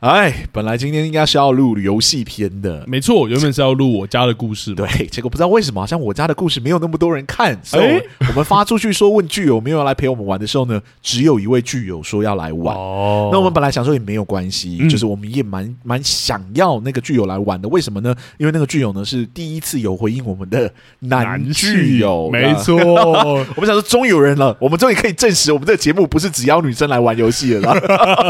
[0.00, 4.74] 哎，本来今天应该是要录游戏片的，没错，原本是要录我家的故事。
[4.74, 12.74] 对，结果不知道为什么，好像我家的故事没有那么多人看，所以我们发出去说问剧友有没有来陪我们玩的时候呢，只有一位剧友说要来玩。
[12.74, 17.68] 哦，那我们本来想说也没有关系，嗯、就是我们也蛮蛮想要那个剧友来玩的。
[17.68, 18.14] 为什么呢？
[18.38, 22.74] 因为那个剧友呢是第一次有回应我们的男剧友，没错。
[23.54, 27.76] 我们想说终于有人了，我们终于可以证实我们这个节目不是只邀女生来玩游戏了。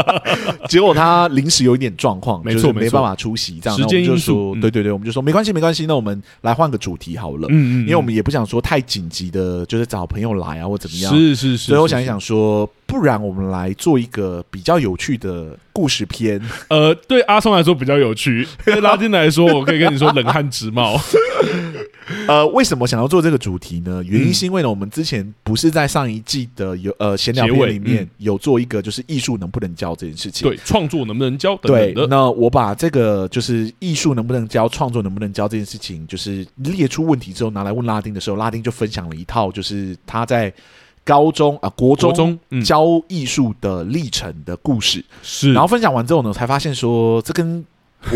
[0.67, 1.60] 结果他临时。
[1.63, 20.99] 有一点状况，没错，没办法出席，这样，时间因素，对对对，我们就说没关系，没关系，那我们来换个主题好了，嗯嗯，因为我们也不想说太紧急的，就是找朋友来啊，或怎么样，是是是，所以我想一想说，不然我们来做一个比较有趣的故事片， 呃，对阿松来说比较有趣， 对拉丁来说，我可以跟你说冷汗直冒。
[22.27, 24.03] 呃，为什么想要做这个主题呢？
[24.05, 31.93] 原因是因为呢，我们之前不是在上一季的有呃闲聊片里面有做一个，就是艺术能不能教这件事情，对，创作能不能教等等的。
[31.93, 40.53] 对，那我把这个就是艺术能不能教，创作能不能教这件事情，就是列出问题之后拿来问拉丁的时候，拉丁就分享了一套，就是他在
[41.03, 45.03] 高中啊、呃、国中，国中、嗯、教艺术的历程的故事。
[45.21, 47.65] 是，然后分享完之后呢，才发现说这跟。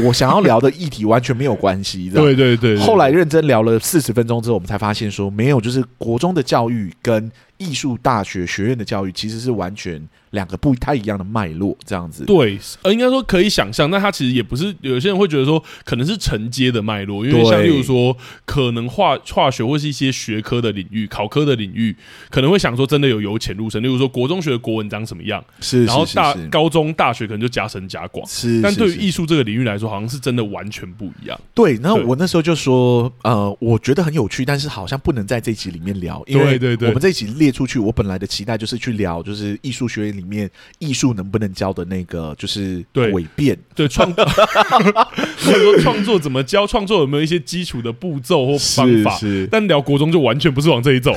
[0.04, 2.76] 我想要聊的议题完全没有关系， 对对对。
[2.80, 10.08] 后来认真聊了四十分钟之后，我们才发现说没有，就是国中的教育跟艺术大学学院的教育其实是完全。
[10.32, 14.76] 两个不太一样的脉络，这样子对，呃，应该说可以想象，那它其实也不是。
[14.82, 21.96] 有些人会觉得说，可能是承接的脉络，因为像例如说，可能化化学或是一些学科的领域、考科的领域，
[22.30, 23.82] 可能会想说，真的有由浅入深。
[23.82, 28.62] 例如说，国中学的国文章什么样，是，然后大高中大学可能就加深加广，是。
[28.62, 31.40] 但对于艺术这个领域来说，好像是真的完全不一样。
[31.54, 41.06] 对，那我那时候就说，呃，我觉得很有趣，但是好像不能在这一集里面聊，因为对对，我们这一集列出去，我本来的期待就是去聊，就是艺术学院里面艺术。
[41.16, 46.68] 能不能教的那个就是对伪变对创， 或者说创作怎么教？
[46.68, 49.12] 创作有没有一些基础的步骤或方法？
[49.18, 51.16] 是，是，但聊国中就完全不是往这一走。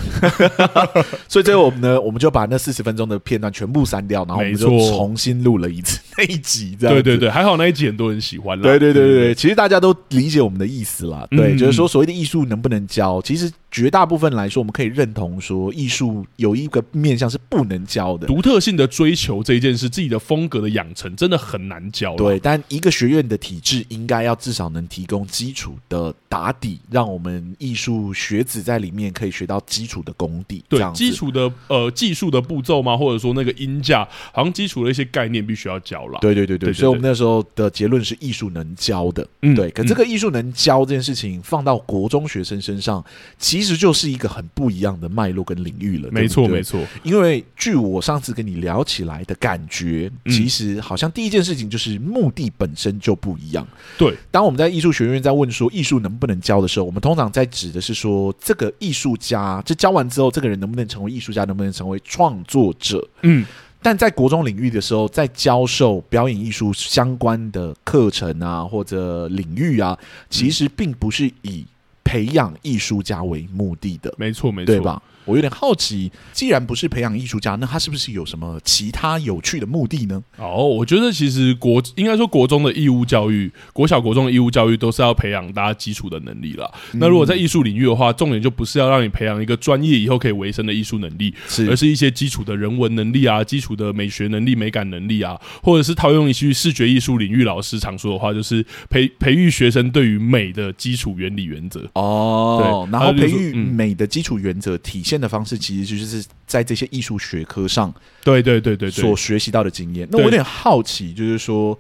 [1.27, 6.77] 所以最后我们呢，我们就把那四十分钟的片段全部删掉，然后我们就重新录了一次 那一集。
[6.79, 8.63] 这样对对对，还好那一集很多人喜欢了。
[8.63, 11.27] 对对对对对，其实大家都理解我们的意思了。
[11.31, 13.51] 对，就是说所谓的艺术能不能教，其实。
[13.71, 22.17] 绝大部分来说，我们可以认同说，艺术有一个面向是不能教的，独特性的追求这一件事，自己的风格的养成真的很难教。
[22.17, 30.65] 对，但一个学院的体制应该要至少能提供基础的打底，让我们艺术学子在里面可以学到基础的功底。
[30.69, 32.97] 对，基础的呃技术的步骤吗？
[32.97, 36.19] 或者说那个音架，好像基础的一些概念必须要教了。
[36.21, 39.27] 对对对对，所以我们那时候的结论是艺术能教的。
[39.43, 39.71] 嗯，对。
[39.71, 43.05] 可这个艺术能教这件事情放到国中学生身上，
[43.39, 46.81] 其实就是一个很不一样的脉络跟领域了，没错没错。
[47.03, 53.67] 因为据我上次跟你聊起来的感觉，其实好像第一件事情就是目的本身就不一样。
[53.97, 63.07] 对，当我们在艺术学院在问说艺术能不能教的时候，我们通常在指的是说这个艺术家，这教完之后，这个人能不能成为艺术家，能不能成为创作者？
[63.23, 63.45] 嗯，
[63.83, 69.99] 但在国中领域的时候，在教授表演艺术相关的课程啊，或者领域啊，
[70.29, 71.65] 其实并不是以。
[72.09, 75.03] 培养艺术家为目的的，没错，没错，对吧？
[75.29, 80.25] 我有点好奇，既然不是培养艺术家，那他是不是有什么其他有趣的目的呢？
[80.39, 86.67] 哦，我觉得其实国应该说国中的义务教育，国小国中的义务教育都是要培养大家基础的能力啦。
[86.95, 101.87] 嗯、那如果在艺术领域的话，重点就不是要让你培养一个专业以后可以维生的艺术能力，是而是一些基础的人文能力啊，基础的美学能力、美感能力啊，或者是套用一句视觉艺术领域老师常说的话，就是培培育学生对于美的基础原理原则。
[101.93, 105.18] 哦，对然后培育美的基础原则体现。
[105.21, 107.93] 的方式其实就是在这些艺术学科上，
[108.23, 110.09] 对对对对所学习到的经验。
[110.11, 111.79] 那我有点好奇，就是说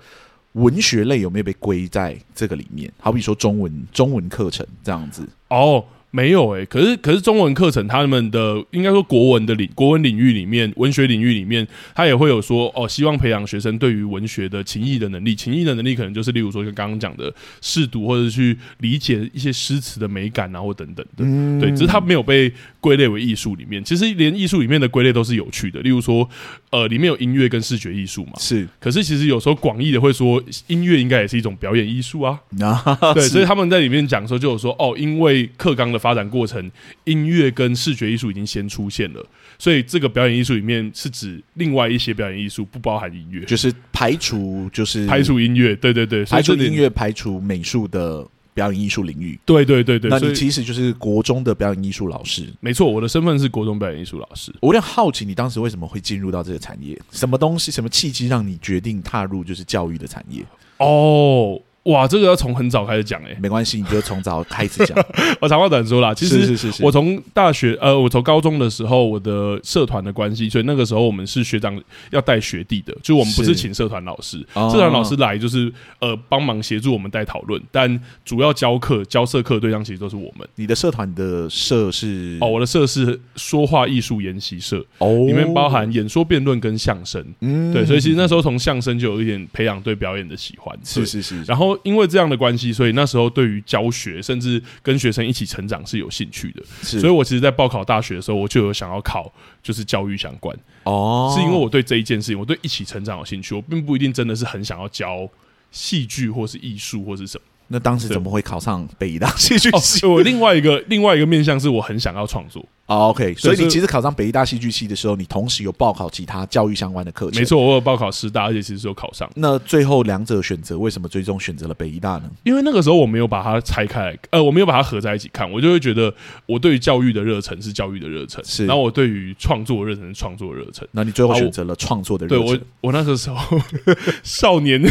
[0.52, 2.92] 文学类有没有被归在这个里面？
[2.98, 5.84] 好比说中文中文课程这样子哦。
[6.10, 22.50] 没有诶、欸，可是可是中文课程他们的应该说国文的领国文领域里面，文学领域里面，他也会有说哦，希望培养学生对于文学的情意的能力，情意的能力可能就是例如说像刚刚讲的试读或者去理解一些诗词的美感啊，或等等的，嗯、对，只是他没有被
[22.80, 23.84] 归类为艺术里面。
[23.84, 26.26] 其实连艺术里面的归类都是有趣的，例如说
[26.70, 28.66] 呃，里面有音乐跟视觉艺术嘛，是。
[28.80, 35.97] 可是其实有时候广义的会说音乐应该也是一种表演艺术啊， 啊，对，所以他们在里面讲说就有说哦，因为课纲的。
[35.98, 36.70] 的发展过程，
[37.04, 39.26] 音乐跟视觉艺术已经先出现了，
[39.58, 48.26] 所以这个表演艺术里面是指另外一些表演艺术，不包含音乐，就是排除，就是排除音乐，对对对，排除音乐，排除美术的。
[48.54, 54.52] 表演艺术领域，对对对对，那你其实就是国中的表演艺术老师，没错，我的身份是国中表演艺术老师。
[54.58, 57.00] 我有点好奇，你当时为什么会进入到这个产业？
[57.12, 60.44] 什么东西、什么契机让你决定踏入就是教育的产业？
[60.78, 61.62] 哦。
[61.84, 64.98] 哇，这个要从很早开始讲哎，没关系，你就从早开始讲。
[65.40, 71.80] 我长话短说啦，其实是是是，我从大学呃，我从高中的时候，我的社团的关系，所以那个时候我们是学长
[72.10, 80.46] 要带学弟的，就我们不是请社团老师，社团老师来就是呃帮忙协助我们带讨论，但主要教课教社课对象其实都是我们。
[80.56, 82.36] 你的社团的社是？
[82.42, 91.77] 哦，我的社是说话艺术研习社哦，里面包含演说辩论跟相声，嗯，对，所以其实那时候从相声就有一点培养对表演的喜欢，是是是，然后。
[91.82, 96.62] 因为这样的关系，所以那时候对于教学，甚至跟学生一起成长是有兴趣的。
[96.82, 99.32] 所以我其实，在报考大学的时候，我就有想要考，
[99.62, 100.56] 就是教育相关。
[100.84, 105.28] 哦，是因为我对这一件事情，我对一起成长有兴趣，我并不一定真的是很想要教
[105.70, 107.44] 戏剧或是艺术或是什么。
[107.68, 110.06] 那当时怎么会考上北大戏剧系？
[110.06, 112.64] 我另外一个另外一个面向是我很想要创作。
[112.88, 117.38] 哦，OK，所以你其实考上北医大戏剧系的时候，你同时有报考其他教育相关的课程。
[117.38, 119.30] 没错，我有报考师大，而且其实是有考上。
[119.34, 122.22] 那最后两者选择，为什么最终选择了北医大呢？
[122.44, 126.12] 因为那个时候我没有把它拆开来，呃，我没有把它合在一起看，我就会觉得
[126.46, 130.88] 我对于教育的热忱是教育的热忱，是，然后我对于创作的热忱是创作的热忱。
[130.92, 132.46] 那你最后选择了创作的热忱？
[132.46, 133.36] 对，我，我那个时候
[134.24, 134.82] 少年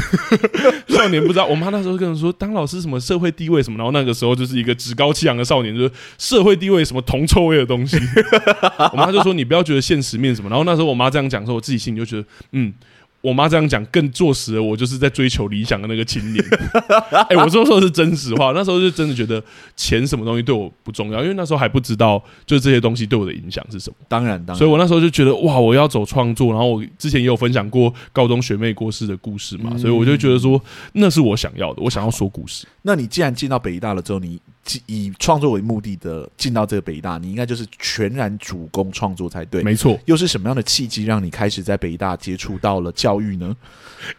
[0.87, 7.86] 少年不知道，我妈那时候跟我说，当老师什么社会地位什么，然后那个时候就是一个趾高气扬的少年，就是社会地位什么铜臭味的东西。
[8.91, 12.73] 我妈就说：“你不要觉得现实面什么。”然后那时候我妈这样讲的时候，我自己心里就觉得，嗯。
[13.19, 16.45] 我妈这样讲更坐实了，我就是在追求理想的那个青年。
[17.11, 19.43] 哎、欸，我说说的是真实话，那时候就真的觉得
[19.75, 23.95] 钱什么东西对我不重要，因为那时候还不知道，就是这些东西对我的影响是什么。
[24.07, 26.51] 当然，当然，所以我那时候就觉得哇，我要走创作。
[26.51, 30.61] 然后我之前也有分享过高中学妹过世的故事嘛，嗯、所以我就觉得说
[30.93, 32.67] 那是我想要的，我想要说故事。
[32.87, 34.39] 那你既然进到北大了之后，你
[34.85, 39.61] 以创作为目的的进到这个北大，你应该就是全然主攻创作才对。
[39.61, 43.53] 没错，又是什么样的契机让你开始在北大接触到了教育呢？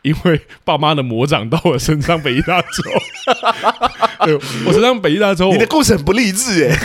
[0.02, 2.92] 因为爸妈的魔掌到我身上，北大之后，
[4.66, 6.76] 我身上北医大之后，你的故事很不励志哎，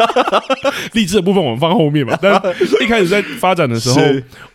[0.92, 2.18] 励志的部分我们放后面吧。
[2.20, 2.40] 但
[2.82, 4.00] 一开始在发展的时候，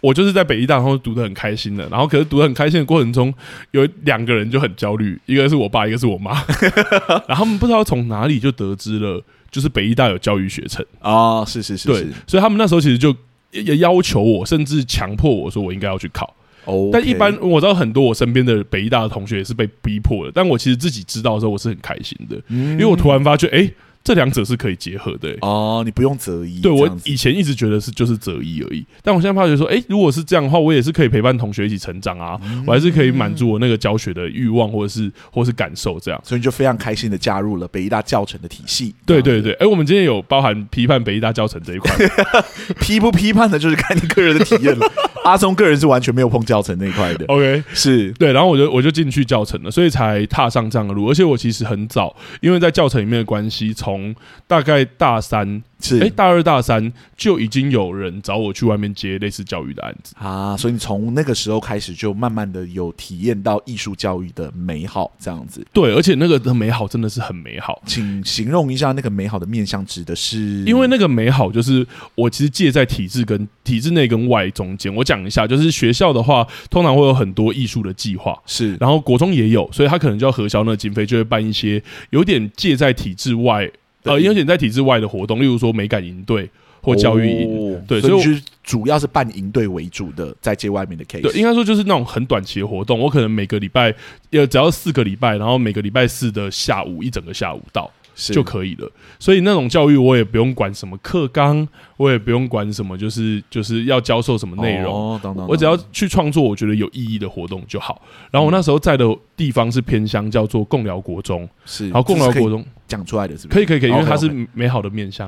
[0.01, 3.33] 我就是在北医大，然后读得很开心的，然后可是读得很开心的过程中，
[3.71, 6.31] 有两个人就很焦虑，一个是我爸，一个是我妈，
[7.27, 13.15] 然后他们不知道从哪里就得知了，就是北医大有教育学程啊，是是是，对，所以他们那时候其实就
[13.51, 16.33] 也要求我，甚至强迫我说我应该要去考。
[16.91, 23.69] 但一般我知道很多我身边的北大的同学也是被逼迫的，但我其实自己知道的时候，我是很开心的，因为我突然发觉，哎、
[24.05, 26.61] 这两者是可以结合的、欸、哦，你不用择一。
[26.61, 38.93] 对，我以前一直觉得是就是择一而已，但我现在发觉说，哎、欸，如果是这样的话，我也是可以陪伴同学一起成长啊，嗯、我还是可以满足我那个教学的欲望或者是或是感受这样，所以你就非常开心的加入了北医大教程的体系。
[39.07, 41.91] 对对对，哎、欸，我们今天有包含批判北医大教程这一块，
[42.79, 44.85] 批不批判的，就是看你个人的体验了。
[45.25, 47.25] 阿松个人是完全没有碰教程那一块的。
[47.25, 51.09] OK，是对，然后我就我就进去教程了，所以才踏上这样的路。
[51.09, 53.94] 而且我其实很早，因为在教程里面的关系，从
[54.47, 54.85] 大概。
[54.97, 65.65] 大三是哎，大二大三就已经有人找我去外面接类似教育的案子啊，所以你从那个时候开始就慢慢的有体验到艺术教育的美好，这样子。
[65.73, 70.63] 对，而且那个的美好真的是很美好，请形容一下那个美好的面向，指的是？
[70.63, 71.85] 因为那个美好就是
[72.15, 74.93] 我其实借在体制跟体制内跟外中间。
[74.95, 83.69] 我讲一下，就是学校的话，通常会有很多艺术的计划，是，然后国中也有，所以他可能就要核销那个经费，就会办一些有点借在体制外。
[84.05, 86.49] 呃，有点在体制外的活动，例如说美感营队
[86.81, 88.31] 或教育营，哦、对，所以就
[88.63, 91.21] 主要是办营队为主的，在接外面的 case。
[91.21, 93.93] 对，应该说就是那种很短期的活动，我可能每个礼拜，
[94.31, 98.91] 呃，只要四个礼拜，然后每个礼拜四的下午一整个下午到是就可以了。
[99.19, 101.67] 所以那种教育我也不用管什么课纲，
[101.97, 108.01] 我也不用管什么，就是就是要教授什么内容，我只要去创作我觉得有意义的活动就好。
[108.31, 109.05] 然后我那时候在的
[109.35, 112.65] 地方是偏乡，叫做共寮国中，是，然后共寮国中。
[112.87, 113.55] 讲出来的是不是？
[113.55, 115.27] 可以可以可以，因为它是美好的面向。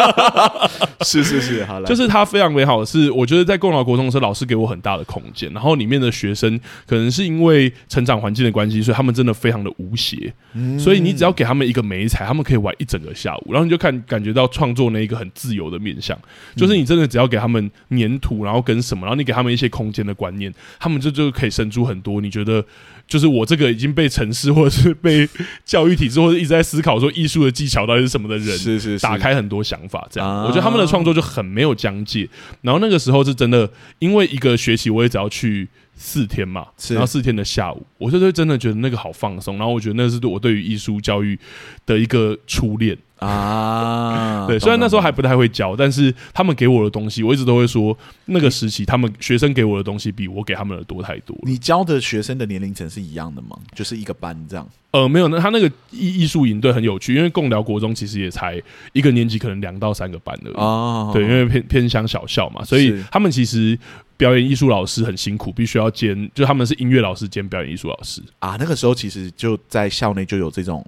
[1.00, 10.30] 是是是，好了，就是它非常美好的是，我觉得在共寮国中的时候，老师给我很大的空间，然后里面的学生可能是因为成长环境的关系，所以他们真的非常的无邪。
[10.52, 16.18] 嗯、所以你只要给他们一个美媒材，他们可以玩一整个下午，然后你就看感觉到创作那一个很自由的面向，
[16.54, 22.20] 就是你真的只要给他们粘土，然后跟什么，然后你给他们一些空间的观念，他们就就可以生出很多。
[22.20, 22.62] 你觉得，
[23.08, 25.26] 就是我这个已经被城市或者是被
[25.64, 30.06] 教育体制或者一直在思考说艺术的技巧到底是什么的人，是是打开很多想法。
[30.10, 32.28] 这样，我觉得他们的创作就很没有疆界。
[32.60, 35.66] 然后那个时候是真的，因为一个学期我也只要去。
[35.96, 41.38] 四天嘛，然后四天的下午，我就会真的觉得那个好放松，然后我觉得那是我对于艺术教育
[41.86, 44.46] 的一个初恋啊。
[44.48, 47.96] 对，虽然那时候还不太会教，但是他们给我的东西，我一直都会说，
[48.26, 51.36] 那个时期他们学生给我的东西比我给他们的多太多。
[51.42, 53.56] 你教的学生的年龄层是一样的吗？
[53.74, 54.68] 就是一个班这样？
[54.92, 60.54] 呃，没有，那他那个艺艺术营队很有趣，因为共寮国中其实也才一个年级，可能两到三个班而已。
[60.54, 63.78] 哦，对，因为偏偏乡小校嘛，所以他们其实。
[64.18, 68.56] 表演艺术老师很辛苦，必须要兼，就他们是音乐老师兼表演艺术老师啊。
[68.58, 70.82] 那个时候其实就在校内就有这种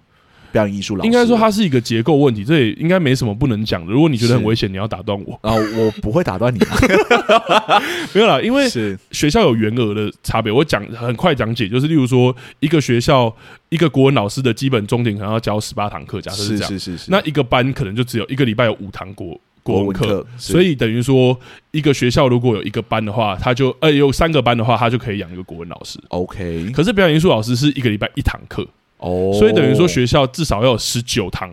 [0.53, 3.93] 表演艺术老师，应该说它是一个结构问题，这也应该没什么不能讲的。
[3.93, 5.35] 如果你觉得很危险，你要打断我。
[5.43, 6.59] 啊，我不会打断你。
[8.15, 8.69] 没有啦，因为
[9.11, 13.35] 学校有员额的差别，我讲很快讲解，就是例如说一个学校
[13.69, 17.05] 一个国文老师的基本钟点可能要教十八堂课，假设是这样，是是是。
[17.05, 19.39] 是，那一个班可能就只有一个礼拜有五堂国。
[19.61, 21.39] 国文课，所以等于说，
[21.73, 26.01] 一个学校如果有一个班的话，他就呃有三个班的话，他就可以养一个国文老师。
[26.09, 28.67] OK，可是表演艺术老师是一个礼拜一堂课
[28.99, 31.51] 哦，所以等于说学校至少要有十九堂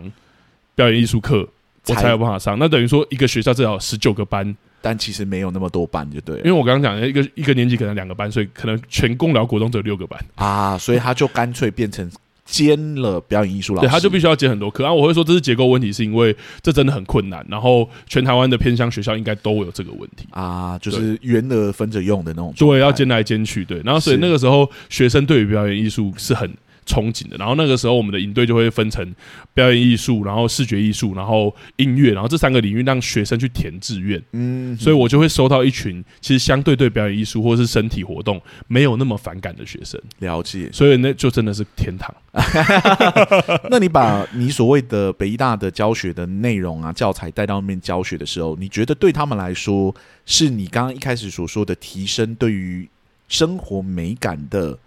[0.74, 1.48] 表演艺术课，
[1.88, 2.58] 我才有办法上。
[2.58, 6.36] 那等于说一个学校至少有十九个班，但其实没有那么多班，就对。
[6.38, 12.10] 因为我刚刚讲的一个一个年级可能两个班，所以可能全贡寮国中只有六个班啊，所以他就干脆变成。
[12.48, 14.84] 兼了表演艺术老师，对，他就必须要兼很多课。
[14.84, 17.44] 然后我会说这是结构问题，是因为这真的很困难。
[17.48, 23.82] 然后全台湾的偏乡学校应该都有这个问题啊，就是员额分着用的那种，对，要兼来兼去，对。
[23.84, 26.48] 然后所以那个时候学生对于表演艺术是很。
[26.86, 29.14] 憧憬的，然后那个时候我们的营队就会分成
[29.52, 34.22] 表演艺术，然后视觉艺术，然后音乐，然后这三个领域让学生去填志愿。
[34.32, 40.00] 嗯，所以我就会收到一群其实相对对表演艺术或者是身体活动没有那么反感的学生。
[40.20, 42.14] 了解，所以那就真的是天堂。
[43.70, 52.88] 那你把你所谓的北艺大的教学的内容啊、教材带到那边教学的时候，你觉得对他们来说，是你刚刚一开始所说的提升对于
[53.28, 54.78] 生活美感的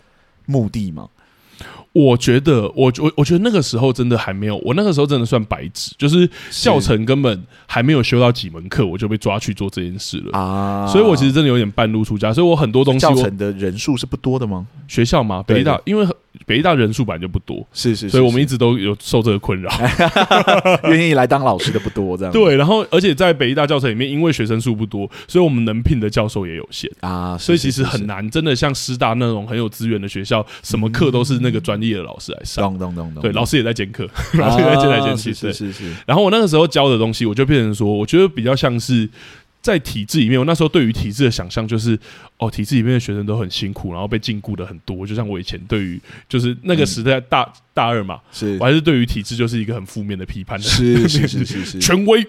[0.46, 1.10] 目的吗？
[2.00, 10.88] 我觉得，我我我觉得那个时候真的还没有，我那个时候真的算白纸，就是教程根本还没有修到几门课，我就被抓去做这件事了啊！
[10.88, 14.68] 所以我其实真的有点半路出家，所以我很多东西教程的人数是不多的吗？
[14.88, 15.44] 学校吗？
[15.46, 16.08] 北大，因为
[16.46, 19.72] 北大人数本来就不多，是是，所以我们一直都有受这个困扰，
[20.90, 22.56] 愿意来当老师的不多，这样 对。
[22.56, 31.80] 然后，而且在北大教程里面，因为学生数不多，所以我们能聘的教授也有限啊，所以其实很难，真的像师大那种很有资源的学校，什么课都是那个专。
[31.80, 32.78] 专业的老师来上，
[33.22, 35.94] 对，老师也在兼课，老师也在兼来兼去，是是是。
[36.06, 39.10] 然后我那个时候教的东西，我就变成说，我觉得比较像是。
[39.62, 42.00] 在体制里面，我那时候对于体制的想象就是，
[42.40, 45.06] 哦，体制里面的学生都很辛苦，然后被禁锢的很多。
[45.06, 52.26] 就像我以前对于就是那个时代大、嗯、大二嘛，是我还是对于体制就是一个很负面的批判的，是是是 是是权威。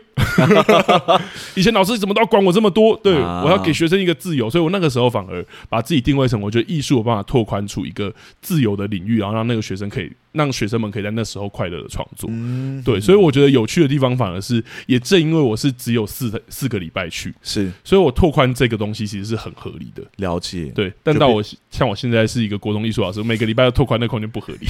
[1.56, 2.96] 以前老师怎么都要管我这么多？
[3.02, 8.12] 对，我要给学生一个自由，所以我那个时候反而把自己定位成，我觉得艺术有办法拓宽出一个
[8.42, 10.10] 自由的领域，然后让那个学生可以。
[10.32, 19.99] 让学生们可以在那时候快乐的创作，嗯，对，所以我觉得有趣的地方反而是，也正因为我是只有四四个礼拜去，是，所以我拓宽这个东西其实是很合理的。
[20.16, 24.66] 了解，对，但到我像我现在是一个国中艺术老师，每个礼拜要拓宽那空间不合理，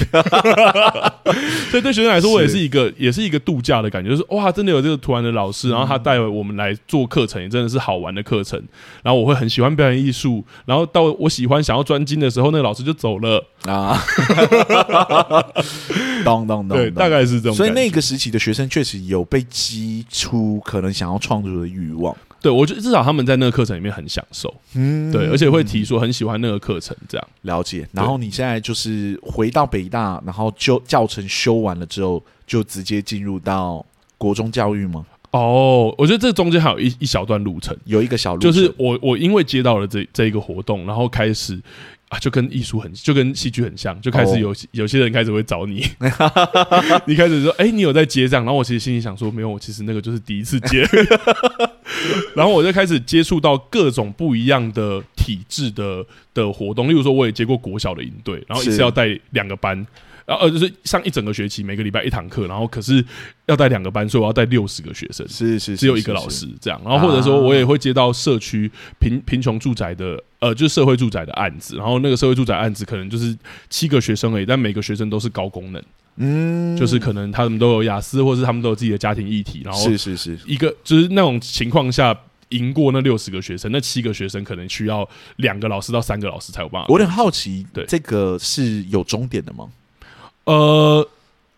[1.71, 8.61] 所以对学生来说，我也是一个也是一个度假的感觉，就是哇，真的有这个突然的老师，然后他带我们来做课程，也真的是好玩的课程，
[9.03, 14.01] 然后我会很喜欢表演艺术，然后到我喜欢想要专精的时候，那个老师就走了啊。
[16.23, 17.55] 当当当，对，大概是这种。
[17.55, 22.15] 所以那个时期的学生确实有被激出可能想要创作的欲望。
[22.41, 27.87] 对，我觉得至少他们在那个课程里面很享受，嗯，对，而且会提说很喜欢那个课程，这样了解。
[27.91, 33.85] 然后你现在就是回到北大，然后就教程修完了之后，就直接进入到
[34.17, 35.05] 国中教育吗？
[35.31, 41.61] 哦，我觉得这中间还有一一小段路程，有一个小路程，就是我我因为接到了这这一个活动，然后开始。
[42.11, 44.57] 啊，就跟艺术很，就跟戏剧很像，就开始有、oh.
[44.71, 45.81] 有些人开始会找你
[47.07, 50.85] 你开始说，哎、欸，你有在接这样，然后我其实心里想说，没有，我其实那个就是第一次接，
[52.35, 59.87] 然后我就开始接触到各种不一样的体制的的活动，例如说，我也接过国小的营队，然后一次要带两个班。
[60.25, 63.03] 然后呃，就是上一整个学期，每个礼拜一堂课，然后可是
[63.47, 66.81] 要带两个班，所以我要带六十个学生，是是，只有一个老师这样。
[66.85, 71.75] 然后或者说，我也会接到社区贫贫穷住宅的，呃，就是社会住宅的案子。
[71.75, 73.35] 然后那个社会住宅案子可能就是
[73.69, 75.83] 七个学生而已，但每个学生都是高功能。
[76.17, 82.17] 嗯，就是可能他们都有雅思，或是他们都有自己的家庭议题，然后是是是一个就是那种情况下。
[82.51, 86.85] 赢过那六十个学生，那七个学生可能需要两个老师到三个老师才有办法。
[86.89, 89.69] 我有点好奇，对这个是有终点的吗？
[90.45, 91.07] 呃，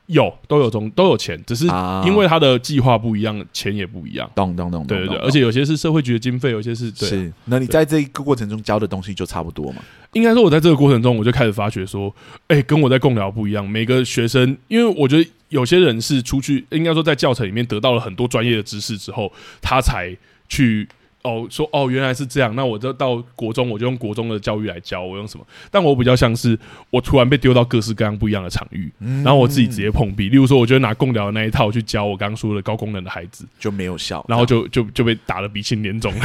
[0.08, 1.66] 有，都有中，都有钱，只是
[2.06, 4.30] 因为他的计划不一样，钱也不一样。
[4.36, 7.10] 懂懂懂，对对对，而且有些是社会局的经费，有些是对。
[7.10, 9.82] 是，那你在这一个过程中教的东西就差不多嘛？
[10.14, 12.14] 应该说，我在这个过程中，我就开始发觉说，
[12.48, 13.68] 哎、欸，跟我在共聊不一样。
[13.68, 20.16] 每个学生，因为我觉得有些人是出去，应该说在教程里面得到了很多专业的知识之后，他才。
[20.50, 20.88] 去
[21.24, 22.56] 哦，说哦，原来是这样。
[22.56, 25.02] 那我就到国中，我就用国中的教育来教。
[25.02, 25.46] 我用什么？
[25.72, 26.58] 但我比较像是
[26.90, 30.30] 我突然被丢到各式各样不一样的场域，嗯、然后我自己直接碰壁。
[30.30, 36.14] 例如说，我就拿共聊的那一套去教我刚刚说的高功能的孩子，就没有效，然后就就就被打得鼻青脸肿。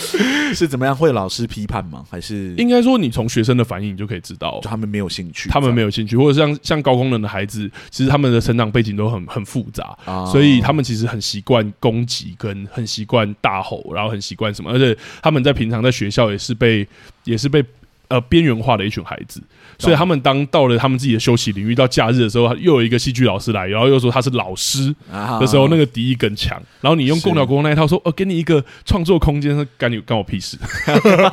[0.54, 0.94] 是怎么样？
[0.94, 2.04] 会有老师批判吗？
[2.10, 16.86] 还是应该说，你从学生的反应你就可以知道，就他们没有兴趣，他们没有兴趣，或者像像高功能的孩子，其实他们的成长背景都很很复杂，哦、所以他们其实很习惯攻击，跟很习惯大吼，然后很习惯什么，而且他们在平常在学校也是被
[17.24, 17.64] 也是被
[18.08, 19.40] 呃边缘化的一群孩子，
[19.78, 24.94] 所以他们当到了他们自己的休息领域，到假日的时候，又有一个戏剧老师来，然后又说他是老师
[25.38, 26.60] 的时候，那个敌意更强。
[26.80, 30.58] 然后你用共鸟国中那一套说，哦，给你一个创作空间，干你干我屁事？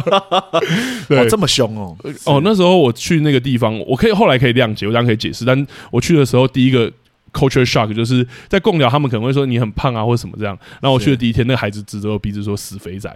[1.09, 1.97] 对，哦，这么凶哦！
[2.25, 6.91] 哦，那时候我去那个地方，我可以后来可以谅解，我当然可以解释，但我去的时候第一个。
[7.33, 10.57] Culture shock 就是在贡寮，他们可能会说你很胖啊，或者什么这样。
[10.81, 13.09] 然后我去的第一天，那个孩子指着我鼻子说：“死肥仔！”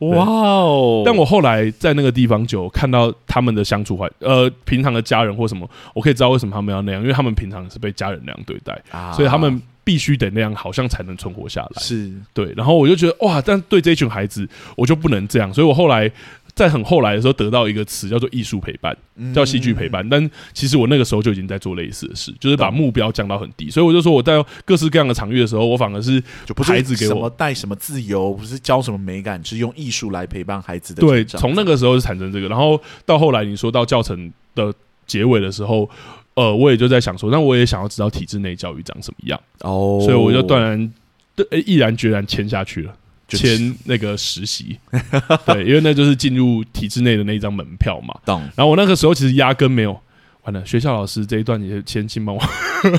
[0.00, 1.02] 哇哦！
[1.06, 8.78] 但我后来在那个地方就看到他们的相处环，呃，平常的家人或什么，我可以知道为什么他们要那样，因为他们平常是被家人那样对待，
[9.14, 11.82] 所以他们必须得那样，好像才能存活下来。
[11.82, 12.52] 是对。
[12.56, 14.46] 然后我就觉得哇，但对这一群孩子，
[14.76, 16.10] 我就不能这样，所以我后来。
[16.56, 18.96] 在很后来的时候，得到一个词叫做艺术陪伴，
[19.34, 20.08] 叫戏剧陪伴。
[20.08, 23.70] 但其实我那个时候就已经在做类似的事，就是把目标降到很低。
[23.70, 31.02] 所以我就说，我在各式各样的场域的时候，我反而是就不是孩子给我什么带什么自由，不是教什么美感，是用艺术来陪伴孩子的。
[31.02, 34.72] 对，从那个时候就产生这个，然后到后来你说到教程的
[35.06, 35.86] 结尾的时候，
[36.32, 40.92] 呃，我也就在想说，那我也想要知道体制内教育长什么样哦，所以我就断然
[41.34, 42.96] 对毅然决然签下去了。
[43.28, 44.78] 签那个实习，
[45.46, 48.14] 对，因为那就是进入体制内的那一张门票嘛。
[48.24, 48.40] 懂。
[48.54, 50.00] 然后我那个时候其实压根没有，
[50.44, 52.42] 完了，学校老师这一段也先请帮我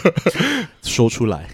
[0.83, 1.47] 说出来。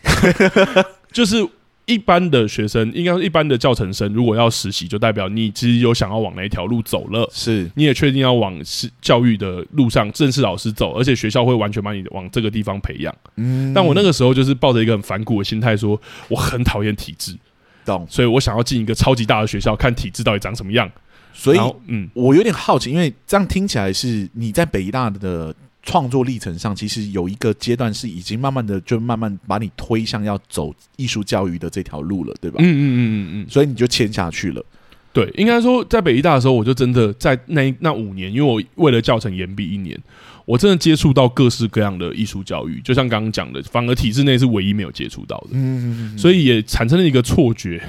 [1.13, 1.47] 就是
[1.86, 13.13] 一般的学生，应该是一般的教程生，如果要实习，就代表你其实有想要往那一条路走了，是，你也确定要往是教育的路上正式老师走，而且学校会完全把你往这个地方培养。
[13.36, 13.71] 嗯。
[13.73, 17.38] 但我那个时候就是抱着一个很反骨的心态，说我很讨厌体制。
[17.85, 20.89] 懂，所以我想要进一个超级大的学校，看体制到底长什么样。
[21.33, 32.57] 所以，嗯，我有点好奇，因为这样听起来是你在北医大的创作历程上，其实有一个阶段是已经慢慢的就慢慢把你推向要走艺术教育的这条路了，对吧？
[32.59, 34.63] 嗯嗯嗯嗯嗯，所以你就签下去了。
[35.11, 39.99] 对，应该说在北医大的时候，我就真的在那那五年，因为我为了教程延毕一年。
[40.45, 47.82] 我真的接触到各式各样的艺术教育，就像刚刚讲的，反而体制内是唯一没有接触到的，嗯，所以也产生了一个错觉，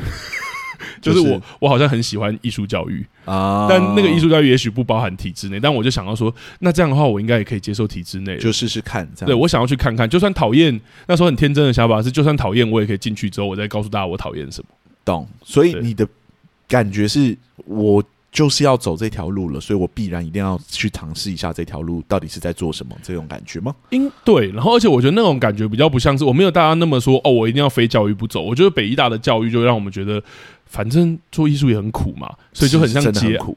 [1.02, 9.26] 就是我我好像很喜欢艺术教育啊，但那个艺术教育也许不包含体制内，但我就想要说，那这样的话，我应该也可以接受体制内，就试试看，这样。
[9.26, 14.68] 对，我想要去看看，就算讨厌，那时候很天真的想法是，就算讨厌，我也可以进去之后，我再告诉大家我讨厌什么，
[15.04, 15.28] 懂？
[15.42, 16.06] 所以你的
[16.68, 17.36] 感觉是
[17.66, 18.04] 我。
[18.34, 23.72] 就是要走这条路了，所以我必然一定要去尝试一下这条路到底是在做什么，这种感觉吗？
[23.90, 28.42] 应对，然后而且我觉得那种感觉比较不像是我没有大家那么说哦，我一定要非教育不走。
[28.42, 30.20] 我觉得北医大的教育就让我们觉得，
[30.66, 33.56] 反正做艺术也很苦嘛，所以就很像接苦，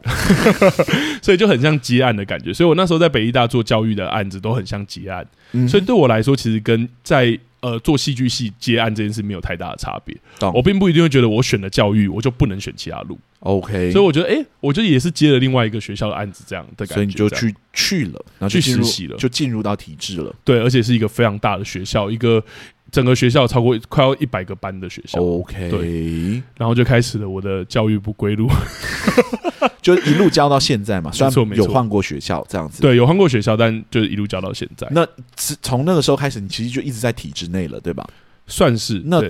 [1.23, 2.53] 所以就很像接案的感觉。
[2.53, 10.15] 所以我那时候在北医大做教育的案子都很像接案，嗯、所以对我来说，其实跟在呃做戏剧系接案这件事没有太大的差别。
[10.53, 13.17] 我并不一定会觉得我选了教育，我就不能选其他路。
[13.39, 20.35] OK，所以我觉得，哎、欸，我觉得也是接了另外一个学校的案子，这样的感觉，所以你就去去了，然后去实习了，就进入到体制了。
[20.43, 22.43] 对，而且是一个非常大的学校，一个
[22.91, 25.21] 整个学校超过快要一百个班的学校。
[25.21, 28.47] OK，对，然后就开始了我的教育不归路，
[29.81, 31.11] 就一路教到现在嘛。
[31.11, 34.87] 虽然有换过学校这样子，对，有换过学校，但就是一路教到现在。
[34.91, 38.07] 那从那个时候开始，你其实就一直在体制内了，对吧？
[38.47, 39.21] 算是那。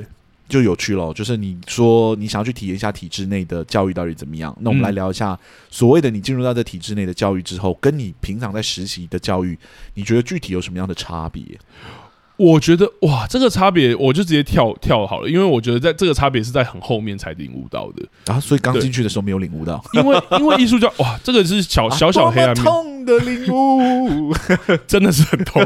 [0.49, 4.57] 就有趣了，就是你说你想要去体验一下体制内的教育到底怎么样？
[4.61, 5.37] 那我们来聊一下
[5.69, 9.59] 所谓的你进入到这体制内的教育之后，跟你平常在实习的教育，
[9.95, 11.43] 你觉得具体有什么样的差别？
[12.37, 18.05] 我觉得哇，这个差别我就直接跳跳好了，因为我觉得在这个差别是在很后面才领悟到的。
[18.31, 22.63] 啊，所以刚进去的时候没有领悟到，因为因为艺术教哇，这个是小小小黑暗面。
[22.63, 24.33] 痛的领悟，
[24.85, 25.61] 真的是很痛。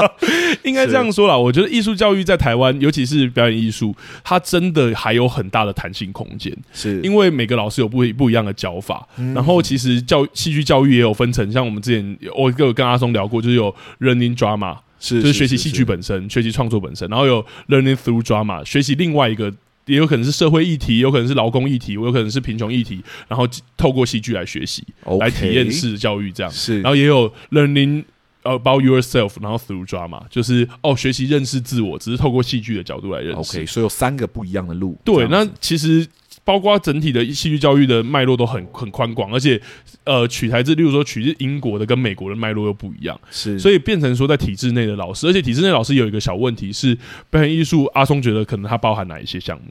[0.64, 6.56] 应该这样说啦，我觉得艺术教育在台湾，尤其是表演艺术，它真的还有很大的弹性空间。
[6.72, 14.76] 是因为每个老师有不不一样的教法，然后其实教戏剧教育也有分成，像我们之前我有跟阿松聊过，就是有 learning drama。
[14.98, 19.52] 是，就是学习戏剧本身，学习创作本身，然后有 learning through drama，学习另外一个，
[19.86, 26.52] 也有可能是社会议题，有可能是劳工议题，我有可能是贫穷议题，然后透过戏剧来学习，Okay, 来体验式教育这样。
[26.52, 28.04] 是，然后也有 learning
[28.42, 33.58] about yourself，然后 through drama，就是哦，学习认识自我，只是透过戏剧的角度来认识。
[33.58, 34.98] OK，所以有三个不一样的路。
[35.04, 36.06] 对，那其实。
[36.46, 39.60] 包括整体的戏剧教育的脉络都很很宽广，而且，
[40.04, 46.96] 呃，取材自，例如说取自英国的跟美国的脉络又不一样，是，所以变成说在体制内的老师，而且体制内老师有一个小问题是
[47.30, 49.64] 表演艺术，阿松觉得可能它包含哪一些项目？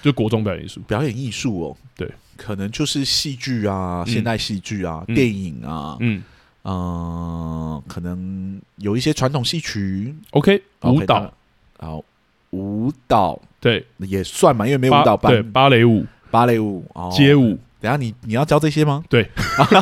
[0.00, 6.22] 就国中表演艺术，表演艺术哦，对，可能就是戏剧啊，现代戏剧啊，嗯、电影啊，嗯，
[6.62, 11.34] 嗯、呃，可能有一些传统戏曲，OK，舞蹈，
[11.78, 12.04] 好，
[12.50, 13.40] 舞蹈。
[13.60, 15.32] 对，也算嘛，因为没有舞蹈班。
[15.32, 17.58] 对，芭蕾舞、芭蕾舞、街舞。
[17.80, 19.04] 等下你你要教这些吗？
[19.08, 19.24] 对，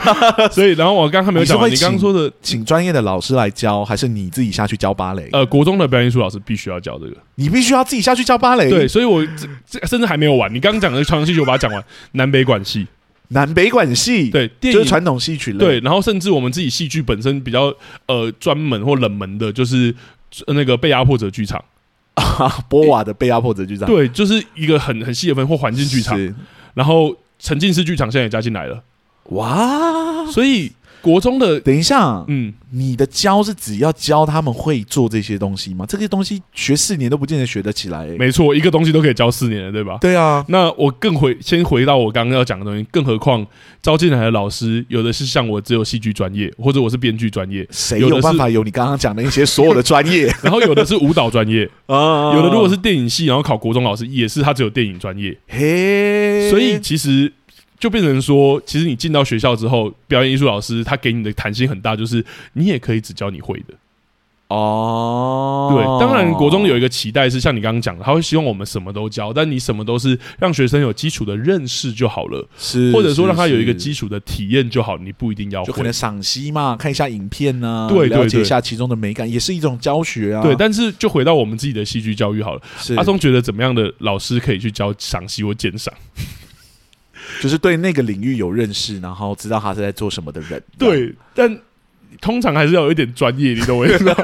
[0.53, 5.31] 所以然后我刚刚没有讲，你刚刚说的请专业的老师来教，还是你自己下去教芭蕾？
[5.33, 8.69] 呃，国中的表演艺术老师必须要教这个，你必须要自己下去教芭蕾。
[8.69, 9.27] 对，所以我
[9.67, 10.53] 这甚至还没有完。
[10.53, 11.83] 你刚刚讲的传统戏曲，我把它讲完。
[12.13, 12.87] 南北管戏，
[13.29, 15.59] 南北管戏，对，就是传统戏曲类。
[15.59, 17.75] 对，然后甚至我们自己戏剧本身比较
[18.09, 19.95] 呃专门或冷门的，就是
[20.49, 21.65] 那个被压迫者剧场。
[22.17, 26.19] 啊， 波瓦的被压迫者剧场，对，就是一个很很细的分或环境剧场，
[26.75, 28.83] 然后沉浸式剧场现在也加进来了，
[29.31, 30.73] 哇，所以。
[31.07, 35.87] 国中的，等一下，嗯，你的教是只要教他们会做这些东西吗？
[35.89, 38.09] 这些东西学四年都不见得学得起来。
[38.19, 39.99] 没错，一个东西都可以教四年了，对吧？
[40.01, 40.45] 对啊。
[40.49, 43.47] 那我更回先回到我刚刚要讲的东西，更何况
[43.81, 50.27] 招进来的老师有的是像我只有戏剧专业，或者我是编剧专业，谁有办法有你刚刚讲的一些所有的专业？
[50.43, 55.39] 然后有的是舞蹈专业 啊，有的如果是电影系，然后考国中老师也是他只有电影专业。
[55.47, 57.33] 嘿，所以其实。
[57.79, 63.75] 就变成说，其实你进到学校之后，表演艺术老师他给你的弹性很大，就是你也可以只教你会的。
[64.49, 80.41] 哦，对，当然国中有一个期待是像你刚刚讲的，他会希望我们什么都教，但你什么都是让学生有基础的认识就好了，是，或者说让他有一个基础的体验就好，你不一定要会，就可能赏析嘛，看一下影片呢、啊，对，了解一下其中的美感，也是一种教学啊。
[80.45, 82.63] 对，但是就回到我们自己的戏剧教育好了，
[82.97, 85.93] 阿松觉得怎么样的老师可以去教赏析或鉴赏？
[87.41, 90.63] 就是对那个领域有认识，然后知道他是在做什么的人。
[90.79, 91.59] 对，但
[92.21, 94.15] 通常还是要有一点专业，你懂我意思吗？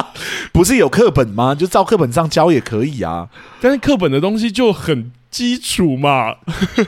[0.52, 1.54] 不是有课本吗？
[1.54, 3.28] 就照课本上教也可以啊。
[3.60, 5.12] 但是课本的东西就很。
[5.36, 6.34] 基础嘛，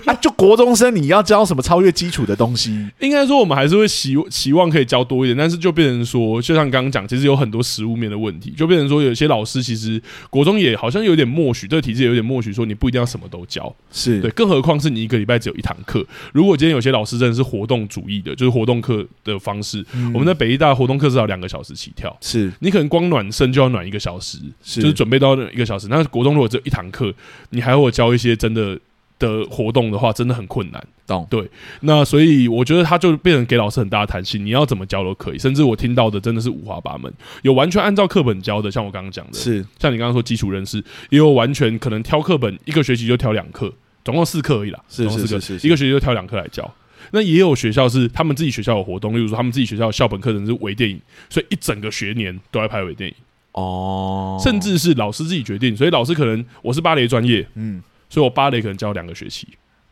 [0.06, 2.88] 啊，就国中生你要教什么超越基础的东西？
[2.98, 16.02] 应该说我们还是会希期望可以教多一点，但是就变成说，就像刚刚讲，其实有很多实物面的问题，就变成说有些老师其实国中也好像有点默许，这个体制也有点默许，说你不一定要什么都教，是对，更何况是你一个礼拜只有一堂课。
[16.32, 25.86] 如果今天有些老师真的是活动主义的，就是活动课的方式，嗯、我们在北医大活动课至少两个小时起跳，是你可能光暖身就要暖一个小时，是就是准备到一个小时。
[25.88, 27.12] 那国中如果只有一堂课，
[27.50, 28.37] 你还要我教一些。
[28.38, 28.78] 真的
[29.18, 30.82] 的活动的话，真的很困难。
[31.06, 35.38] 懂对，那所以我觉得他就变成给老师很大的弹性，你要怎么教都可以。
[35.38, 37.10] 甚至我听到的真的是五花八门，
[37.42, 40.76] 有完全按照课本教的，像我刚刚讲的，是像你刚刚说基础认识，
[41.08, 43.72] 也有完全可能挑课本一个学期就挑两课，
[44.04, 44.78] 总共四课而已啦。
[44.88, 46.70] 是是是是，一个学期就挑两课来教。
[47.12, 53.16] 那也有学校是他们自己学校有活动，例如说他们自己学校校本课程是微电影，所以一整个学年都在拍微电影。
[53.52, 57.82] 哦，甚至是老师自己决定，所以老师可能我是芭蕾专业，嗯。
[58.10, 59.48] 所以我芭蕾可能教两个学期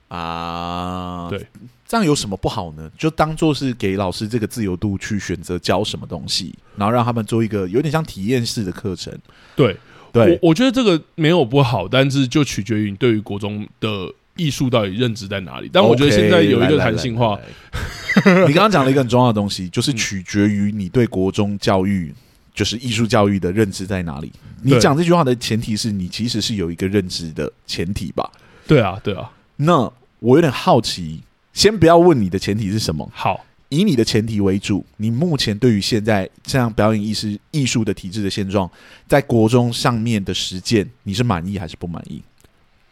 [0.08, 1.46] 啊，对，
[1.86, 2.90] 这样有什么不好呢？
[2.96, 9.12] 就当做是给老师这个自由度去选择教什么东西，然后让他们做一个有点像体验式的课程。
[9.56, 9.76] 对，
[10.12, 15.68] 对，我我觉得这个没有不好，但是就取决于你对于国中的艺术到底认知在哪里。
[15.72, 17.38] 但我觉得现在有一个弹性化，
[18.46, 22.14] 你刚刚讲了一个很重要的东西，就是取决于你对国中教育。
[22.56, 24.32] 就是艺术教育的认知在哪里？
[24.62, 28.28] 你讲这句话的前提是你其实是有一个认知的前提吧？
[28.66, 29.30] 对啊，对啊。
[29.56, 31.20] 那我有点好奇，
[31.52, 33.08] 先不要问你的前提是什么。
[33.14, 34.84] 好，以你的前提为主。
[34.96, 38.68] 你目前对于现在这样表演艺术艺术的体制的现状，
[39.06, 42.22] 在国中上面的实践，你是满意还是不满意？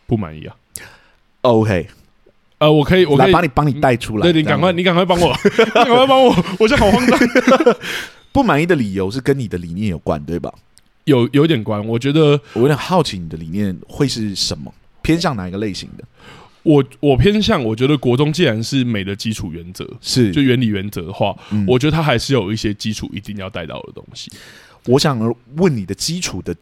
[0.07, 0.55] 不满意啊。
[1.40, 1.88] OK，
[2.59, 4.22] 呃，我可以，我可以来帮你帮你带出来。
[4.22, 7.18] 对，你赶快，你赶快帮我， 你赶快帮我，我现在好慌张。
[8.35, 10.53] 不满意的理由是跟你的理念有关，对吧？
[11.05, 11.87] 有有点关。
[11.87, 16.05] 我觉得我有点好奇你的理念会是什么，偏向哪一个类型的？
[16.64, 24.33] 我我偏向，我觉得国中既然是美的基础原则，是就原理原则的话，嗯、我觉得它还是有一些基础一定要带到的东西。
[24.87, 25.16] 我想
[25.55, 26.57] 问你的基础的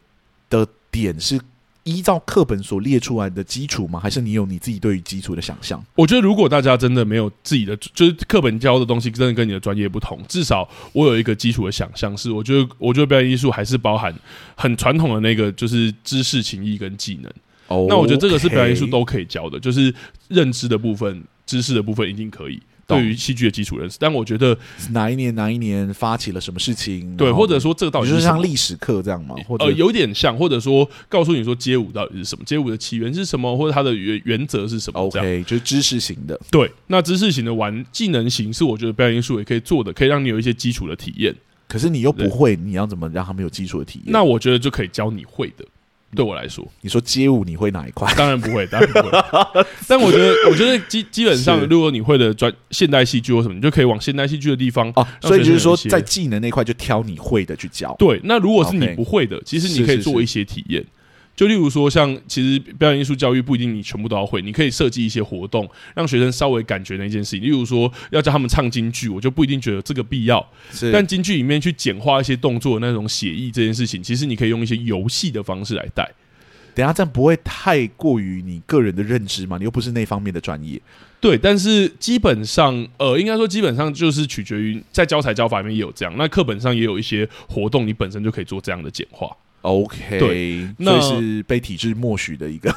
[0.49, 1.39] 的点是
[1.83, 3.99] 依照课本所列出来的基础吗？
[3.99, 5.83] 还是你有你自己对于基础的想象？
[5.95, 14.13] 我觉得如果大家真的没有自己的，就是课本教的东西真的跟你的专业不同，至少我有一个基础的想象是，我觉得我觉得表演艺术还是包含
[14.55, 17.31] 很传统的那个，就是知识、情谊跟技能。
[17.89, 19.93] 那我觉得这个是表演艺术都可以教的，就是
[20.27, 22.61] 认知的部分、知识的部分一定可以。
[22.93, 24.57] 对于戏剧的基础认识，但我觉得
[24.91, 27.15] 哪一年哪一年发起了什么事情？
[27.17, 29.35] 对，或者说这个到底是像历史课这样吗？
[29.47, 36.39] 或者呃，有点像，或者说告诉你说街舞到底是什么，街舞的起源是什么，或者它的原原则是什么？OK，就是知识型的。
[36.49, 41.33] 对，那知识型的玩技能型是我觉得表演艺术也可以做的，可以让你有一些基础的体验。
[41.67, 44.11] 可是你又不会，你要怎么让他们有基础的体验？
[44.11, 45.65] 那我觉得就可以教你会的。
[46.15, 48.13] 对我来说，你说街舞你会哪一块？
[48.15, 49.65] 当然不会，当然不会。
[49.87, 55.07] 但我觉得，我觉得基基本上，如果你会的专现代戏剧或什么，你就可以往现代戏剧的地方啊。
[55.21, 57.95] 所以就是说，在技能那块就挑你会的去教。
[57.97, 60.83] 对，那如果是你不会的，其实你可以做一些体验。
[61.35, 67.41] 就例如说，像其实表演艺术教育不一定你全部都要会，你可以设计一些活动，让学生稍微感觉那件事情。
[67.41, 70.45] 例如说，要教他们唱京剧，我就不一定觉得这个必要。
[70.91, 76.07] 但京剧里面去简化一些动作的那种写意这件事情，其实你可以用一些游戏的方式来带。
[76.75, 79.57] 等下，这样不会太过于你个人的认知吗？
[79.57, 80.79] 你又不是那方面的专业。
[81.19, 89.35] 对，但是基本上，呃，应该说基本上就是取决于在教材教法里面也有这样，那课本上也有一些活动，你本身就可以做这样的简化。
[89.63, 92.73] OK，对，那是被体制默许的一个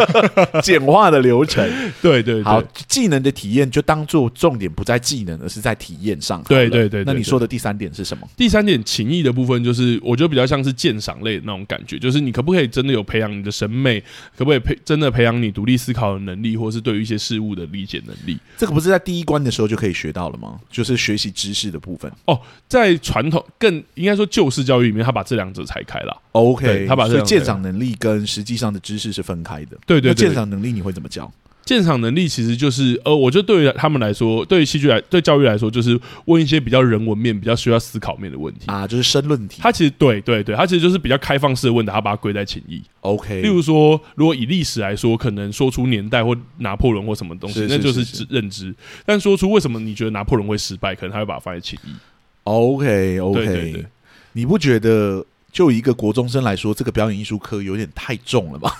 [0.62, 1.62] 简化的流程。
[2.00, 6.42] 对，对对，好，技能的体验就当做重点不在技能，而是在体验上。
[6.44, 8.26] 对对，对对对，那你说的第三点是什么？
[8.34, 14.00] 第三点情谊的部分，就是我觉得比较像是鉴赏类的那种感觉，就是你可不可以真的有培养你的审美，
[14.34, 18.38] 可不可以培真的培养你独立思考的能力，或是对于一些事物的理解能力？
[18.56, 20.58] 这个不是在第一关的时候就可以学到了吗？
[20.70, 22.10] 就是学习知识的部分。
[22.24, 26.21] 哦，在传统更应该说旧式教育里面，他把这两者拆开了。
[26.32, 29.76] OK，他把这鉴赏能力跟实际上的知识是分开的。
[29.86, 31.30] 对对，对，鉴赏能力你会怎么教？
[31.64, 39.60] 鉴赏能力其实就是呃，我觉得对于他们来说，对于戏剧来，对教育来说，就是问一些比较人文面、比较需要思考面的问题啊，就是申论题。
[39.62, 42.82] 他其实对对对，他其实就是比较开放式的问答，他把它归在情谊。
[43.02, 48.74] OK，例如说，如果以历史来说，可能说出年代或拿破仑或什么东西，是是是是那就是认知。
[49.06, 51.94] 但说出为什么你觉得拿破仑会失败，可能他会把它放在情谊。
[52.42, 53.86] OK OK，
[54.32, 55.24] 你不觉得？
[55.52, 58.74] 就一个国中生来说，这个表演艺术科有点太重了吧？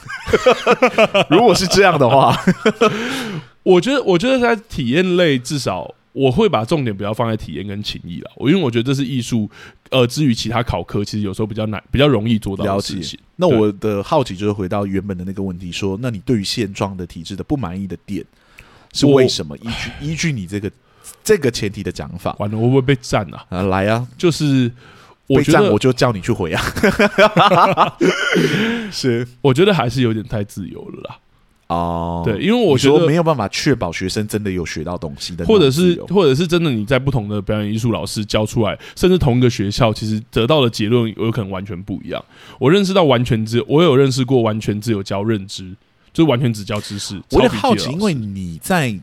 [1.29, 2.35] 如果是这样的话，
[3.63, 8.31] 我觉得，我觉得在体验类，至少我会把重点不要放在体验跟情谊了。
[8.37, 9.49] 我因为我觉得这是艺术，
[9.91, 13.21] 呃，至于其他考科，其实有时候比较难，比较容易做到的事情。
[13.37, 18.25] 那我的好奇就是回到原本的那个问题，说，那你对于现状的体制的不满意的点
[18.95, 19.55] 是为什么？
[19.59, 20.73] 依据依据你这个
[21.23, 23.45] 这个前提的讲法，完了，我会不会被赞啊？
[23.51, 24.73] 啊，来啊，就是。
[25.29, 26.63] 我觉得我就叫你去回啊！
[28.91, 31.19] 是，我觉得还是有点太自由了啦。
[31.69, 42.23] 哦，对，因为我觉得没有办法确保学生真的有学到东西的，或者是，或者是真的你在不同的表演艺术老师教出来，甚至同一个学校，其实得到的结论有可能完全不一样。
[42.59, 45.75] 我认识到完全自由，我有认识过完全自由教认知，
[46.13, 47.15] 就是完全只教知识。
[47.31, 48.95] 我有点好奇，因为你在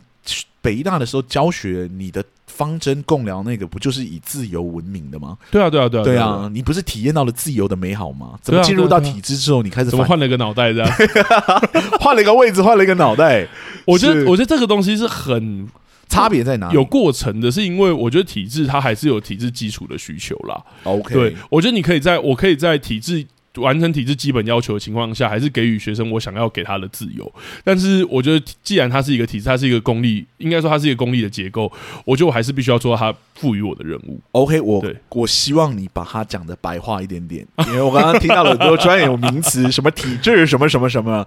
[0.62, 2.24] 北大的时候教学，你的。
[2.50, 5.38] 方针共聊那个不就是以自由闻名的吗？
[5.52, 6.50] 对啊，对啊，对啊，对啊！
[6.52, 8.38] 你不是体验到了自由的美好吗？
[8.42, 10.92] 怎么进入到体制之后，你开始怎么换了个脑袋这样？
[12.02, 13.48] 换了一个位置，换了一个脑袋。
[13.86, 15.68] 我觉得，我觉得这个东西是很
[16.10, 16.76] 差别在哪里？
[16.76, 20.62] 有过程的，是因为我觉得体制它还是有体制基础的需求啦。
[20.84, 23.26] OK，对，我觉得你可以在我可以在体制。
[23.56, 27.32] 完成体制基本要求的情况下，还是给予学生我想要给他的自由。
[27.64, 31.72] 但是，我觉得既然它是一个体制，它是一个公立，应该说它是一个公立的结构，
[32.06, 34.20] 我觉得我还是必须要做到它赋予我的任务。
[34.34, 41.26] OK，我对我希望你把它讲的白话一点点， 因为我刚刚听到了很多专有名词，什么体制，什么什么什么，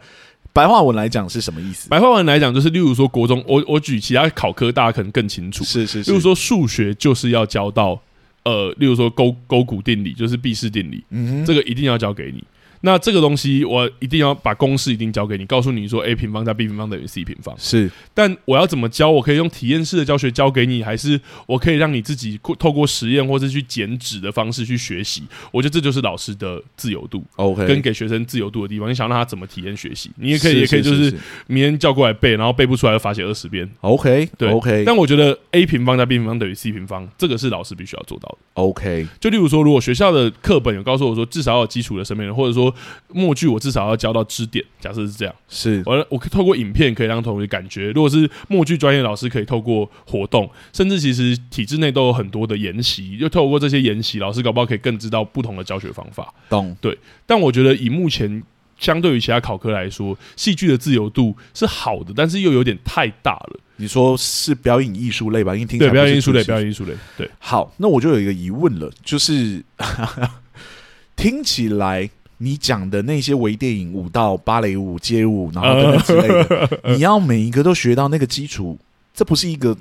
[0.52, 1.88] 白话文来讲是什么意思？
[1.88, 5.64] 白话文来讲就是，例如说国中，我我举其他考科，大家可能更清楚。
[5.64, 8.00] 是是是，例如说数学就是要教到。
[8.44, 12.42] 呃，例如说勾勾股定理就是毕氏定理，嗯哼，这个一定要教给你。
[12.82, 17.54] 那这个东西我一定要把公式一定教给你，告诉你说 a 平方加 b 平方等于 c 平方。
[17.58, 19.10] 是，但我要怎么教？
[19.10, 25.22] 我可以用体验式的教学教给你，还是我可以让你自己透过实验或者去剪纸的方式去学习？
[25.50, 28.90] 我觉得这就是老师的自由度，OK，跟给学生自由度的地方。
[28.90, 31.14] 你想让他怎么体验学习，你也可以，也可以就是
[31.46, 34.82] 明天叫过来背，然后背不出来就罚写二十遍，OK，对，OK。
[34.84, 39.06] 但我觉得 a 平方加 b 平方等于 c 平方，这个是老师必须要做到的，OK。
[39.20, 42.71] 就例如说，如果学校的课本有告诉我说，至少要有基础的生命，或者说
[43.08, 44.64] 默剧，我至少要教到支点。
[44.80, 56.32] 假设是这样，是我我透过影片可以让同学感觉，如果是默剧专业老师，可以透过活动，甚至其实体制内都有很多的研习，就透过这些研习，老师搞不好可以更知道不同的教学方法。
[56.48, 58.42] 懂对，但我觉得以目前
[58.78, 63.60] 相对于其他考科来说，戏剧的自由度是好的，但是又有点太大了。
[63.76, 65.54] 你说是表演艺术类吧？
[65.54, 66.94] 因为听对表演艺术类，表演艺术类。
[67.16, 69.64] 对，好，那我就有一个疑问了，就是
[71.16, 72.08] 听起来
[72.42, 78.78] 你讲的那些微电影、舞蹈、芭蕾舞、街舞，然后等等之类的， 你要每一个都学到那个基础，
[79.14, 79.76] 这不是一个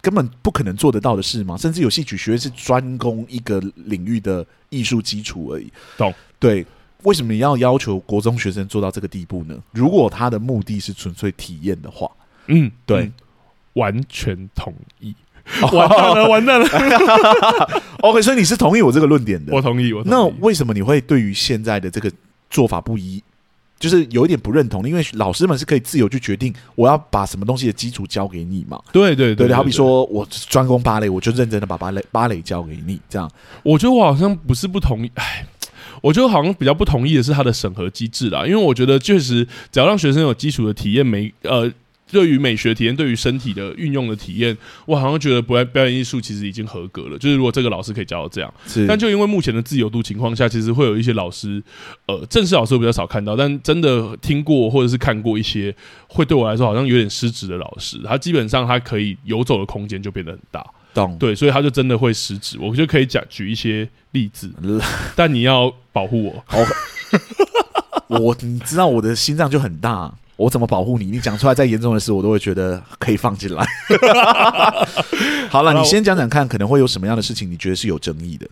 [0.00, 1.56] 根本不可能做得到的事吗？
[1.56, 5.70] 甚至有戏曲学院是专攻一个领域的艺术基础而已。
[5.96, 6.14] 懂？
[6.38, 6.64] 对，
[7.02, 9.56] 为什么你要要求国中学生做到这个地步呢？
[9.72, 12.10] 如果他的目的是纯粹体验的话，
[12.46, 13.02] 嗯，对。
[13.04, 13.12] 嗯
[13.74, 15.14] 完全同意，
[15.72, 17.82] 完蛋了，完蛋了。
[18.02, 19.52] OK，所以你是同意我这个论点的？
[19.54, 20.14] 我同意，我同意。
[20.14, 22.12] 那为什么你会对于现在的这个
[22.50, 23.22] 做法不一，
[23.80, 24.88] 就是有一点不认同？
[24.88, 28.78] 因为老师们是可以自由去决定，我要把什么东西的基础教给你嘛？
[28.92, 33.00] 对对对，对，好比说我专攻芭蕾，我就认真的把芭蕾芭蕾教给你。
[33.08, 33.28] 这样，
[33.62, 35.46] 我觉得我好像不是不同意，哎，
[36.02, 38.44] 我觉得好像比较不同意的是它的审核机制啦。
[38.44, 41.72] 因为我觉得确实，只要让学生有基础的体验，没呃。
[42.10, 47.18] 对于美学体验，对于身体的运用的体验，我好像觉得表表演艺术其实已经合格了。
[47.18, 48.52] 就是如果这个老师可以教到这样，
[48.86, 51.62] 但就因为目前的自由度情况下，其实会有一些老师，
[52.06, 55.74] 呃，正式老师我比较少看到，但真的听过或者是看过一些，
[56.08, 58.00] 会对我来说好像有点失职的老师。
[58.04, 61.16] 他基本上他可以游走的空间就变得很大，懂？
[61.18, 62.56] 对，所以他就真的会失职。
[62.60, 64.50] 我就可以讲举一些例子，
[65.14, 66.42] 但你要保护我。
[66.46, 66.58] 好，
[68.08, 70.14] 我你知道我的心脏就很大。
[70.38, 71.06] 我怎么保护你？
[71.06, 73.66] 你讲出来再严重的事，我都会觉得可以放进来。
[75.50, 78.48] 好了，你先讲讲看，可能会有什么样的事情，你觉得是有争议的？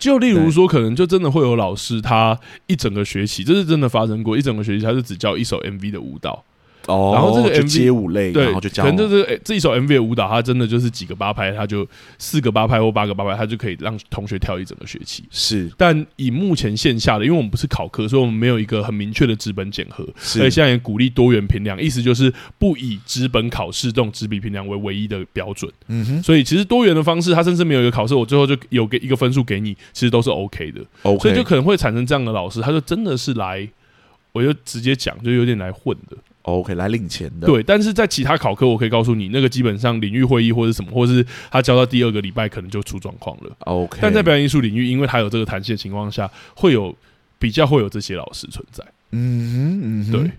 [0.00, 6.42] 就例如说，可能就真的会有老师，他一整个学期，这是真的发生过，一整个学期他是只教一首 MV 的舞蹈。
[6.88, 11.86] 哦，然后这个 MV 街舞类，对，然后就教可能就是这一首 MV 的舞蹈，它真的就是几个八拍，它就
[12.18, 15.22] 四个八拍或八个八拍，它就可以让同学跳一整个学期。
[15.30, 20.38] 是，但以目前线下的，因为我们不是考科，所以我们没有一个很明确的纸本检核，是。
[20.38, 25.70] 所以现在也鼓励多元评量，意思就是不以纸本考试这种纸笔评量为唯一的标准。
[25.88, 30.80] 嗯哼，所以其实多元的方式，它甚至没有一个考试，我最后就有给一个分数给你，其实都是 OK 的。
[31.02, 33.68] OK，所以就可能会产生这样的老师，他就真的是来，
[34.32, 36.16] 我就直接讲，就有点来混的。
[36.48, 37.46] OK，来领钱的。
[37.46, 43.56] 对，但是在其他考科，我可以告诉你，那个基本上领域会议或者什么，或者是他交到第二个礼拜，可能就出状况了。
[43.60, 46.94] OK，但在表演艺术领域，因为他有这个弹性的情况下，会有
[47.38, 48.84] 比较会有这些老师存在。
[49.10, 50.30] 嗯哼，嗯哼，对，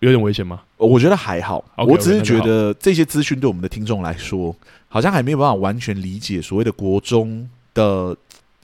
[0.00, 0.62] 有点危险吗？
[0.76, 1.64] 我觉得还好。
[1.76, 4.54] Okay, 我只是觉得这些资讯对我们的听众来说，
[4.88, 8.16] 好像还没有办法完全理解所谓的国中的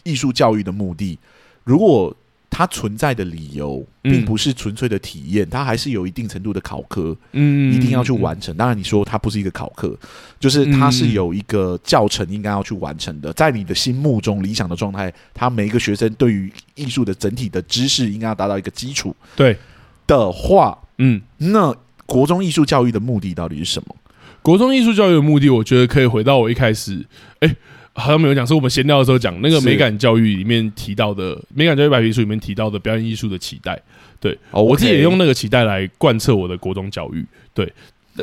[0.03, 1.19] 艺术教育的目的。
[1.65, 2.15] 如果
[2.55, 8.55] 它存在的理由，并不是纯粹的体验，它还是有一定程度的考科，嗯，一定要去完成。
[8.55, 9.99] 当然，你说它不是一个考科，
[10.38, 13.33] 就是它是有一个教程应该要去完成的。
[13.33, 19.17] 在你的心目中理想的状态，它每一个学生对于艺术的整体的知识应该要达到一个基础。
[19.35, 19.57] 对
[20.07, 23.97] 的话，嗯，那国中艺术教育的目的到底是什么？
[24.43, 27.07] 国中艺术教育的目的，我觉得可以回到我一开始，
[27.41, 27.57] 哎。
[27.95, 33.81] 好像没有讲，是我们闲聊的时候讲那个美感教育里面提到的美感教育白皮书里面提到的表演艺术的期待。
[34.19, 34.63] 对，okay.
[34.63, 37.25] 我自己也用那个期待来贯彻我的国中教育。
[37.53, 37.71] 对，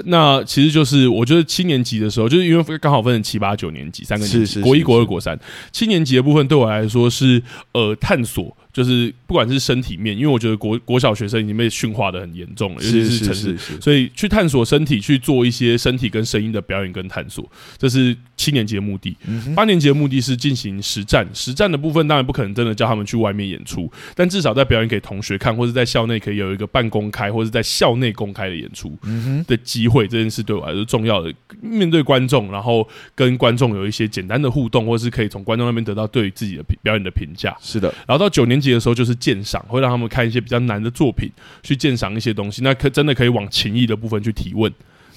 [0.06, 5.40] 那其实就是我觉得七年级的时候，就是因为刚好分成七八九年级三个年级，国一、国二、国三。
[5.72, 7.42] 七年级的部分对我来说是
[7.74, 8.56] 呃探索。
[8.72, 17.44] 就是不管是身体面，因为我觉得国国小学生已经被驯化的很严重了，尤其是城市，所以去探索身体，去做一些身体跟声音的表演跟探索，
[17.80, 19.18] 这是七年级的目的。
[19.56, 28.96] 八年级的目的是进行实战，实战的部分当然不可能真的叫他们去外面演出，但至少在表演给同学看，或者在校内可以有一个半公开，或者在校内公开的演出
[29.48, 31.34] 的机会，这件事对我来说重要的。
[31.62, 37.56] 面对观众，然后跟观众有一些简单的互动，或是可以从观众那边得到对于自己的表演的评价。
[37.60, 41.30] 是的，然后到九年级的时候就是鉴赏，会让他们看一些比较难的作品，
[41.62, 42.64] 去鉴赏一些东西。
[42.64, 44.72] 那可真的可以往情谊的部分去提问。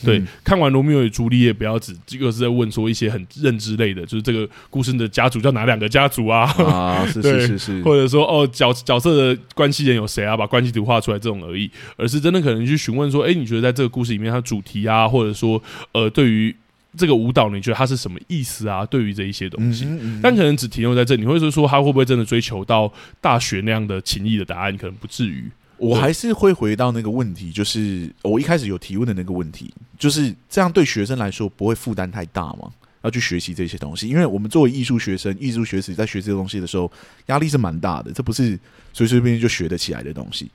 [0.05, 6.43] 对，嗯、看完罗密欧与朱丽叶，不要只这个是在问说一些很认知类的，就是这个故事的家族叫哪两个家族啊？
[6.65, 10.37] 啊， 是是是是，或者说哦角角色的关系人有谁啊？
[10.37, 15.63] 把关系图画出来这种而已，而是真的可能去询问说，哎、欸，你觉得在这个故事里面，它主题啊，或者说
[15.93, 16.55] 呃，对于
[16.97, 18.85] 这个舞蹈，你觉得它是什么意思啊？
[18.85, 24.77] 对于这一些东西，嗯嗯、但可能只停留在这里，你会是说他会不会真的追求到大学那样的情谊的答案？
[24.77, 25.51] 可能不至于。
[25.79, 29.69] 我还是会回到那个问题，就是我一开始有提问的那个问题，
[30.03, 32.69] 就是这样对学生来说不会负担太大吗？
[33.03, 36.91] 要去学习这些东西，因为我们作为艺术学生、艺术学子，在学这些东西的时候，
[37.27, 38.59] 压力是蛮大的，这不是
[38.93, 40.51] 随随便便就学得起来的东西。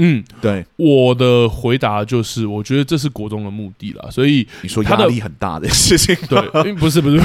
[0.00, 4.08] 嗯，对，我的回答就是，我觉得这是国中的目的啦。
[4.10, 7.18] 所以你说压力很大的事情，对，不 是不是，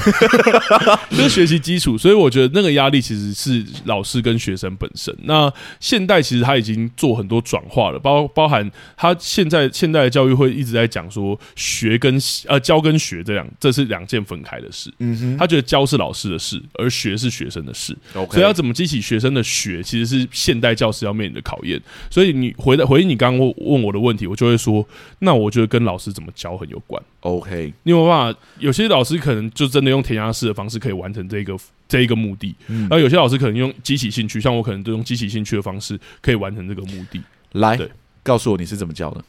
[1.11, 1.95] 就 是学习基础。
[1.95, 5.15] 所以我觉得那个压力其实是老师跟学生本身。
[5.25, 8.67] 那现代其实他已经做很多转化了，包包含
[8.97, 14.91] 他现在现代的教育会一直在讲说学跟呃教跟学这两，这是两件分开的事。
[14.97, 17.95] 嗯哼，他觉得教是老师的事，而学是学生的事。
[18.15, 21.79] Okay 所以要怎么激起学生的学，其实是现代教师要面临的考验。
[22.09, 22.51] 所以你。
[22.63, 24.87] 回答回应你刚刚问问我的问题，我就会说，
[25.19, 27.01] 那我觉得跟老师怎么教很有关。
[27.19, 28.39] OK，你有没有办法？
[28.59, 31.53] 有些老师可能就真的用填鸭式的方式可以完成这个
[31.89, 37.21] 这一个目的，嗯，而有些老师可能用激起兴趣，像我可能就用激起兴趣的方式可以完成这个目的。
[37.51, 37.77] 来，
[38.23, 39.23] 告诉我你是怎么教的？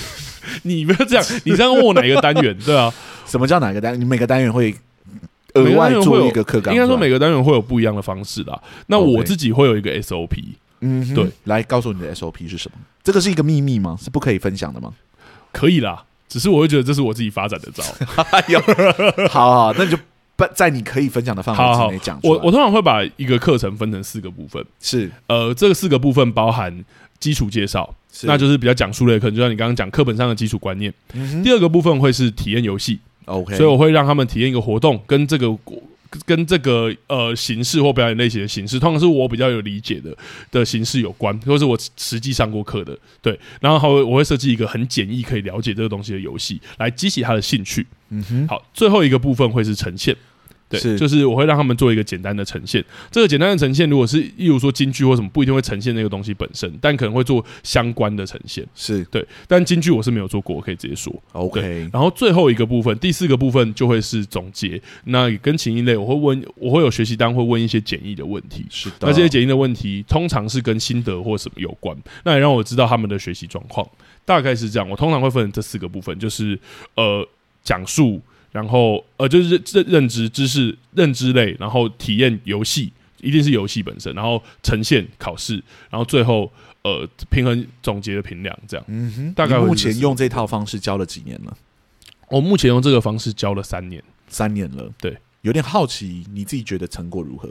[0.62, 2.56] 你不要这样，你这样问我哪一个单元？
[2.64, 2.92] 对啊，
[3.26, 3.98] 什么叫哪个单？
[3.98, 4.74] 你每个单元会
[5.54, 8.62] 额外做一个课纲，应该说每个单元会有不一样的方式啦。
[8.88, 10.28] 那我自己会有一个 SOP。
[10.86, 12.78] 嗯，对，来告诉你的 SOP 是什么？
[13.02, 13.96] 这个是一个秘密吗？
[14.00, 14.92] 是不可以分享的吗？
[15.52, 17.82] 可以啦，只是我会觉得这是我自己发展的招。
[19.30, 19.98] 好好，那你就
[20.54, 22.20] 在你可以分享的范围之内讲。
[22.22, 26.84] 我我通常会把一个课程分成四个部分，是呃，这个四个部分包含
[27.18, 30.92] 基础介绍，是那就是比较讲述类，可能就像你刚刚讲课本上的基础观念。
[31.14, 35.56] 嗯、第二个部分会是体验游戏，OK，所以我会让他们体验一个活动，跟这个。
[36.24, 40.16] 跟这个呃形式或表演类型的形式，通常是我比较有理解的
[40.50, 43.38] 的形式有关，或是我实际上过课的，对。
[43.60, 47.86] 然后还会我会设计一个很简易可以了解这个东西的游戏，来激起他的兴趣。
[48.10, 48.48] 嗯哼。
[48.48, 50.16] 好，最后一个部分会是呈现。
[50.68, 52.84] 对，是就是我会让他们做一个简单的呈现。
[53.10, 58.66] 这个简单的呈现，如果是例如说京剧或什么，不一定会呈现那个东西本身，但可能会做相关的呈现。
[58.74, 61.14] 是对，但京剧我是没有做过，我可以直接说。
[61.32, 61.88] OK。
[61.92, 64.80] 然后最后一个部分，第四个部分就会是总结。
[65.04, 68.66] 那跟情谊类，我会问，我会有学习单会问一些简易的问题。
[68.68, 68.96] 是的。
[69.02, 71.96] 那这些简易的问题，通常是跟心得或什么有关。
[72.24, 73.88] 那也让我知道他们的学习状况，
[74.24, 74.90] 大概是这样。
[74.90, 76.58] 我通常会分成这四个部分，就是
[76.96, 77.24] 呃，
[77.62, 78.20] 讲述。
[78.56, 82.90] 然后呃，就是认认知知识、认知类，然后体验游戏，
[83.20, 86.50] 一定是游戏本身，然后呈现考试，然后最后
[86.80, 88.86] 呃平衡总结的评量，这样。
[88.88, 91.54] 嗯哼，大概目前用这套方式教了几年了？
[92.30, 94.90] 我目前用这个方式教了三年，三年了。
[94.98, 97.50] 对，有点好奇，你自己觉得成果如何？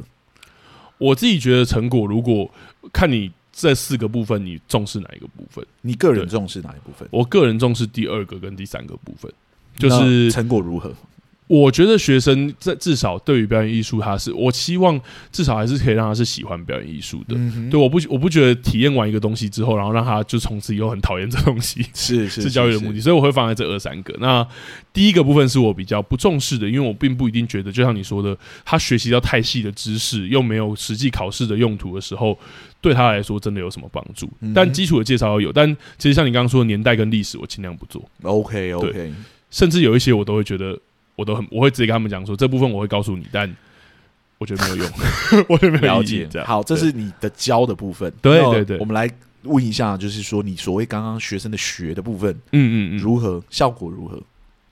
[0.97, 2.49] 我自己觉得成果，如果
[2.91, 5.63] 看你这四个部分，你重视哪一个部分？
[5.81, 7.07] 你个人重视哪一部分？
[7.11, 9.31] 我个人重视第二个跟第三个部分。
[9.77, 10.93] 就是成果如何？
[11.47, 14.99] 我觉得学生在至少对于表演艺术，他是我希望
[15.31, 17.35] 至少还是可以让他是喜欢表演艺术的。
[17.37, 22.99] 嗯、对，我不我不觉得体验完一个东西之后，然后让他就从此以后很讨厌这东西，是是 是教育的目的。
[22.99, 24.15] 所以我会放在这二三个。
[24.19, 24.43] 那
[24.91, 32.35] 第一个部分是我比较不重视的，因为我并不一定觉得，就像你说的，他学习到太细的知识，又没有实际考试的用途的时候，
[32.81, 34.27] 对他来说真的有什么帮助？
[34.41, 38.03] 嗯、但基础的介绍要有，但其实像你刚刚说的年代跟历史，我尽量不做。
[38.23, 39.13] OK OK。
[39.55, 40.77] 甚至有一些我都会觉得，
[41.15, 43.49] 我都很我会直接跟他们讲说，这部分我会告诉你，但
[44.37, 44.91] 我觉得没有用，
[45.47, 46.27] 我觉得没有意义。
[46.45, 48.11] 好，这是你的教的部分。
[48.21, 49.09] 对对对，我们来
[49.43, 54.21] 问一下，就是说你所谓刚刚学生的学的部分，嗯嗯嗯，如何效果如何？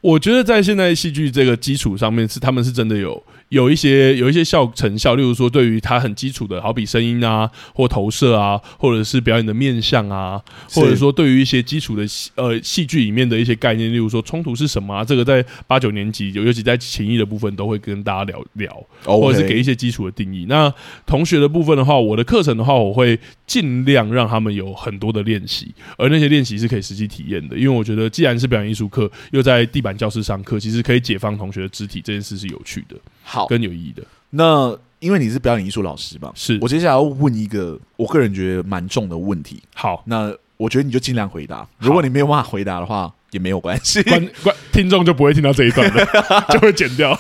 [0.02, 3.24] 我觉得在现在戏剧这个基础上面，是他们是真的有。
[3.50, 10.42] 有一些有一些效成效，例如说，对于他很基础的，好比声音啊，或投射啊，或者是表演的面相啊，
[10.72, 12.04] 或者说对于一些基础的
[12.36, 20.46] 呃戏剧里面的一些概念，例如说冲突是什么啊，这个在八九年级，尤其在情谊的部分，都会跟大家聊聊.或者是给一些基础的定义。
[20.48, 20.74] 那
[21.06, 32.96] 同学的部分的话，我的课程的话，我会尽量让他们有很多的练习，而那些练习是可以实际体验的，因为我觉得既然是表演艺术课，又在地板教室上课，其实可以解放同学的肢体，这件事是有趣的。
[33.24, 34.04] 好，更有意义的。
[34.32, 36.32] 那因为你是表演艺术老师嘛？
[36.36, 39.62] 是我接下来要问一个我个人觉得蛮重的问题。
[39.74, 41.68] 好，那我觉得你就尽量回答。
[41.80, 46.06] 如果你没有办法回答的话，也没有关系， 观观听众就不会听到这一段了，
[46.54, 47.20] 就会剪掉。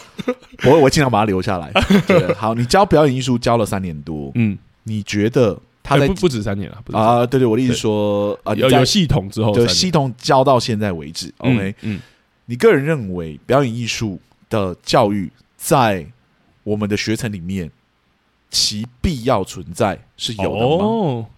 [0.66, 1.72] 我我尽量把它留下来。
[2.08, 7.26] 对，好，你教表演艺术教了三年多，嗯，你觉得他在不不止三年了啊？
[7.26, 11.32] 对对，我的意思说啊，有有系统之后，就系统教到现在为止。
[11.40, 12.00] OK，嗯。
[12.46, 15.32] 你个人认为表演艺术的教育
[15.64, 16.06] 在
[16.64, 17.72] 我们的学程里面，
[18.50, 21.30] 其必要存在是有的吗？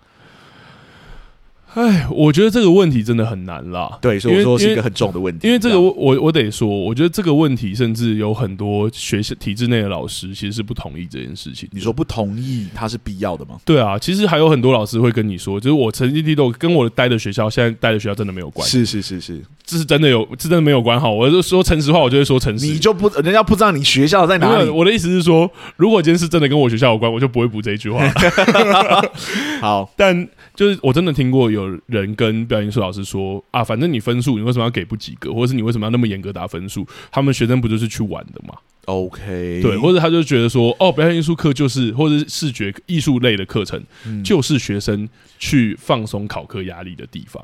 [1.76, 3.98] 哎，我觉得这个问题真的很难啦。
[4.02, 5.46] 对，所以我说是一个很重的问题。
[5.46, 11.68] 因为这个我我我得说，我觉得这个问题甚至有很多学校体制内的老师其实是不同意这件事情。
[11.74, 13.58] 你说不同意，他是必要的吗？
[13.66, 18.86] 对啊，其实还有很多老师会跟你说，就是我成绩低都跟我待的学校，现在待的学校真的没有关系。
[18.86, 21.12] 是是是是，这是真的有，这真的没有关好。
[21.12, 22.66] 我就说诚实话，我就会说诚实。
[22.66, 24.70] 你就不，人家不知道你学校在哪里。
[24.70, 28.02] 我的意思是说，如果今天是真的跟我学校有关，我就不会补这一句话。
[29.60, 30.26] 好，但。
[30.56, 36.88] 就是我真的听过有人跟表演艺术老师说啊，反正你分数，你为什么要给不及格，或者是你为什么要那么严格打分数？
[37.12, 45.08] 他们学生不就是去玩的吗？OK，对，或者他就觉得说，哦，表演艺术课就是，或者是视觉艺术类的课程，嗯，就是学生
[45.40, 47.44] 去放松考科压力的地方。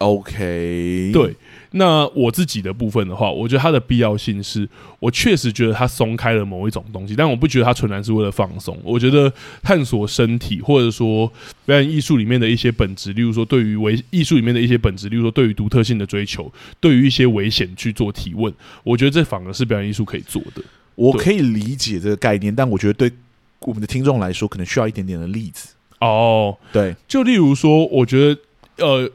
[0.00, 1.34] OK，对。
[1.72, 8.76] 那我自己的部分的话，我觉得它的必要性是，我确实觉得它松开了某一种东西，但我不觉得它纯然是为了放松。
[8.82, 9.32] 我觉得
[9.62, 11.32] 探索身体，或者说
[11.64, 20.62] 表演艺术里面的一些本质，例如说对于危艺术里面的一些本质，例如说对于独特性的追求，对于一些危险去做提问，我觉得这反而是表演艺术可以做的。
[20.96, 23.12] 我可以理解这个概念，但我觉得对
[23.60, 25.74] 我们的听众来说，可能需要一点点的例子。
[26.00, 28.40] 哦，对，就例如说，我觉得
[28.84, 29.08] 呃。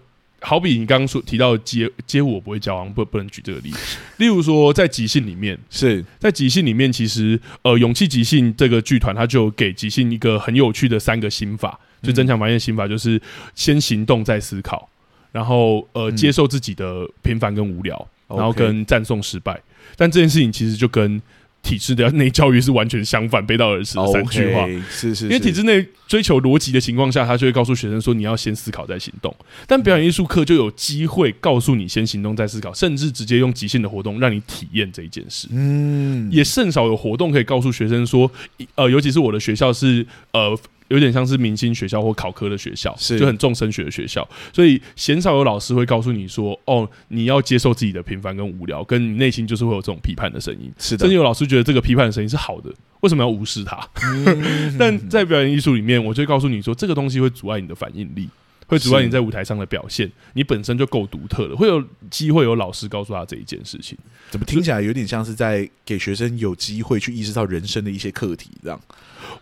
[0.45, 3.97] 好比你刚刚说提到街街舞，我不会教，不不能举这个例子。
[4.17, 6.05] 例如说，在即兴里面，是。
[6.19, 13.19] 在即兴里面，其实呃，勇气即兴这个剧团，它就给即兴一个很有趣的三个心法，就增强发现心法，就是
[13.55, 14.87] 先行动再思考，
[15.31, 19.59] 然后呃，接受自己的平凡跟无聊，然后跟赞颂失败。
[19.97, 21.19] 但这件事情其实就跟
[21.65, 24.67] 体制的内教育是完全相反，背道而驰的三句话。
[24.67, 29.35] Okay, 是，是是，因为体制内追求逻辑的情况下，他就会告诉学生说，你要先思考再行动。
[29.65, 35.47] 但表演艺术课就有机会告诉你先行动再思考，甚至直接用即兴的活动让你体验这一件事。
[35.51, 38.31] 嗯，也甚少有活动可以告诉学生说，
[38.75, 40.57] 呃，尤其是我的学校是呃。
[40.89, 52.71] 有点像是明星学校或考科的学校，是就很重升学的学校，所以鲜少有老师会告诉你说：“哦，你要接受自己的平凡跟无聊，跟你内心就是会有这种批判的声音。”是的，甚至有老师觉得这个批判的声音是好的，
[53.01, 53.87] 为什么要无视它？
[54.01, 58.29] 嗯、 但在表演艺术里面，我就会告诉你说，这个东西会阻碍你的反应力，
[58.67, 60.11] 会阻碍你在舞台上的表现。
[60.33, 63.97] 你本身就够独特了，会有机会有老师告诉他这一件事情。
[64.29, 68.79] 怎么听起来有点像是在给学生有机会去意识到人生的一些课题，这样？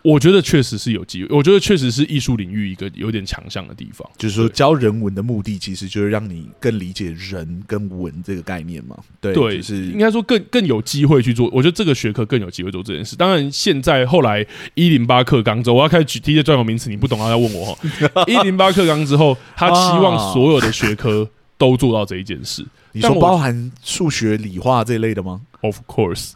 [0.02, 4.08] 我觉得确实是有机会，我觉得确实是艺术领域一个有点强项的地方。
[4.18, 8.98] 就是说，教人文的目的其实就是让你更理解人跟文这个概念嘛。
[9.22, 11.50] 对，对，就是应该说更更有机会去做。
[11.54, 13.16] 我觉得这个学科更有机会做这件事。
[13.16, 18.24] 当然，现在后来一零八课纲之后，我要开始举提一些专有名词，你不懂啊，要问我哈。
[18.28, 22.66] 一零八课纲之后，他期望所有的学科都做到这一件事。
[22.92, 26.34] 你说包含数学、理化这一类的吗？Of course。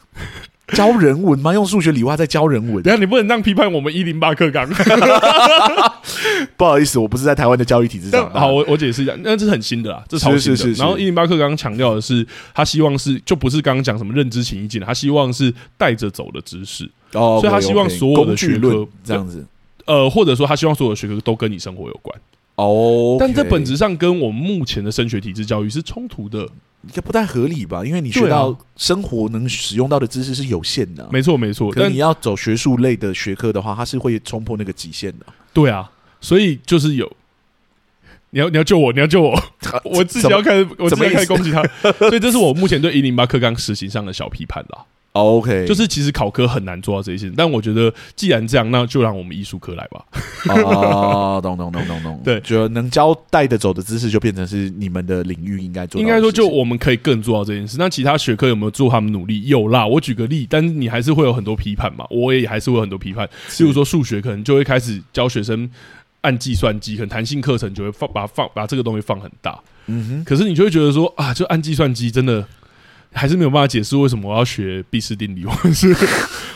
[0.74, 1.54] 教人文吗？
[1.54, 2.84] 用数学理化在教人文？
[2.84, 4.68] 等下你不能这样批判我们一零八课纲。
[6.58, 8.30] 不好意思，我不是在台湾的教育体制上。
[8.32, 10.58] 好，我我解释一下，那这是很新的啦，这超新的。
[10.58, 16.90] 是是是是，然后一零八课纲强调的是，他希望是就不是刚刚讲什么认知情意境，他希望是带着走的知识。
[17.12, 19.46] 所以他希望所有的学科这样子，
[19.86, 22.20] 呃，或者说他希望所有的学科都跟你生活有关。
[22.56, 26.48] 哦但这本质上跟我们目前的升学体制教育是冲突的。
[26.92, 27.84] 这不太合理吧？
[27.84, 31.72] 因为你学到生活能使用到的知识是有限的，啊，没错没错。
[31.76, 35.26] 但你要走学术类的学科的话，它是会冲破那个极限的。
[35.54, 37.12] 对啊，所以就是有，
[38.30, 39.38] 你要你要救我，你要救我，
[39.84, 41.62] 我自己要开始，我自己要开始攻击他。
[41.98, 44.86] 所以这是我目前对一零八课纲实行上的小批判啦。
[45.24, 50.06] OK，就是其实考科很难做到这些，但我觉得既然这样，那就让我们艺术科来吧。
[50.64, 56.00] 哦， 懂懂懂懂懂，对，就能教带得走的知识，就变成是你们的领域应该做。
[56.00, 57.78] 应该说，就我们可以更做到这件事。
[57.80, 59.46] 那其他学科有没有做他们努力？
[59.46, 62.06] 有啦，我举个例，但是你还是会有很多批判嘛。
[62.10, 63.28] 我也还是会有很多批判。
[63.60, 65.70] 例如说数学，可能就会开始教学生
[66.22, 69.60] 按计算机，可能弹性课程就会放把放把这个东西放很大。
[69.88, 72.46] 嗯哼，可是你就会觉得说啊，就按计算机真的。
[73.18, 75.94] 还是没有办法解释为什么我要学毕氏定理， 或者是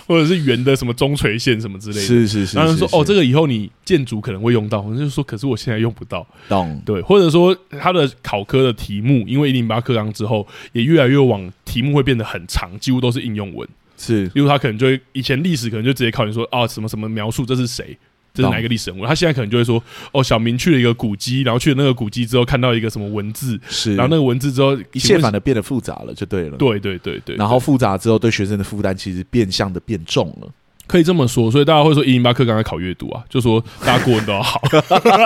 [0.08, 2.02] 或者是圆的什么中垂线什么之类的。
[2.02, 2.56] 是是是。
[2.56, 6.26] 然后说哦，这个以后你建筑可能会用到，就是说，可是我现在用不到。
[6.48, 6.82] 懂。
[6.86, 13.68] 对，或者说他的考科的题目，因为一零八课纲之后，也越来越往题目会变得很长，几乎都是应用文。
[13.98, 14.30] 是。
[14.36, 17.98] 因为他可能就会以前历史可能就直接考你说啊什么什么描述这是谁。
[18.34, 19.06] 这是哪一个历史人物？
[19.06, 26.58] 他现在可能就会说：“哦，小明去了一个古迹，然后去了那个古迹之后，看到一个什么文字，是，然后那个文字之后，一切反而变得复杂了，就对了。
[26.58, 30.48] 对对对对，然后复杂之后，对学生的负担其实变相的变重了，
[30.88, 31.52] 可以这么说。
[31.52, 34.62] 所以大家会说一零八课刚才考阅读啊，就说大家国文都要好。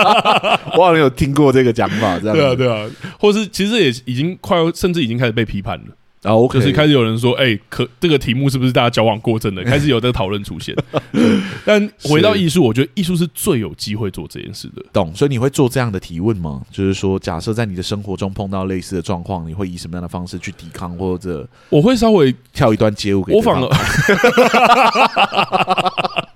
[0.76, 2.90] 我好像有听过这个讲法，这样对啊对啊，
[3.20, 5.84] 或是其实也已经快要，甚至已经开始被批判了。
[6.22, 6.54] 然后、oh, okay.
[6.54, 9.62] 就是开始有人说，哎、欸，可这个题目是不是大家交往过正的？
[9.64, 10.74] 开始有这个讨论出现。
[11.64, 14.82] 但回到艺术，我觉得艺术是最有机会做这件事的。
[14.92, 15.14] 懂？
[15.14, 16.62] 所以你会做这样的提问吗？
[16.72, 23.68] 就是说，假设在你的生活中碰到类似的状况，你会以什么样的方式去抵抗，或者我会稍微跳一段街舞给我反而。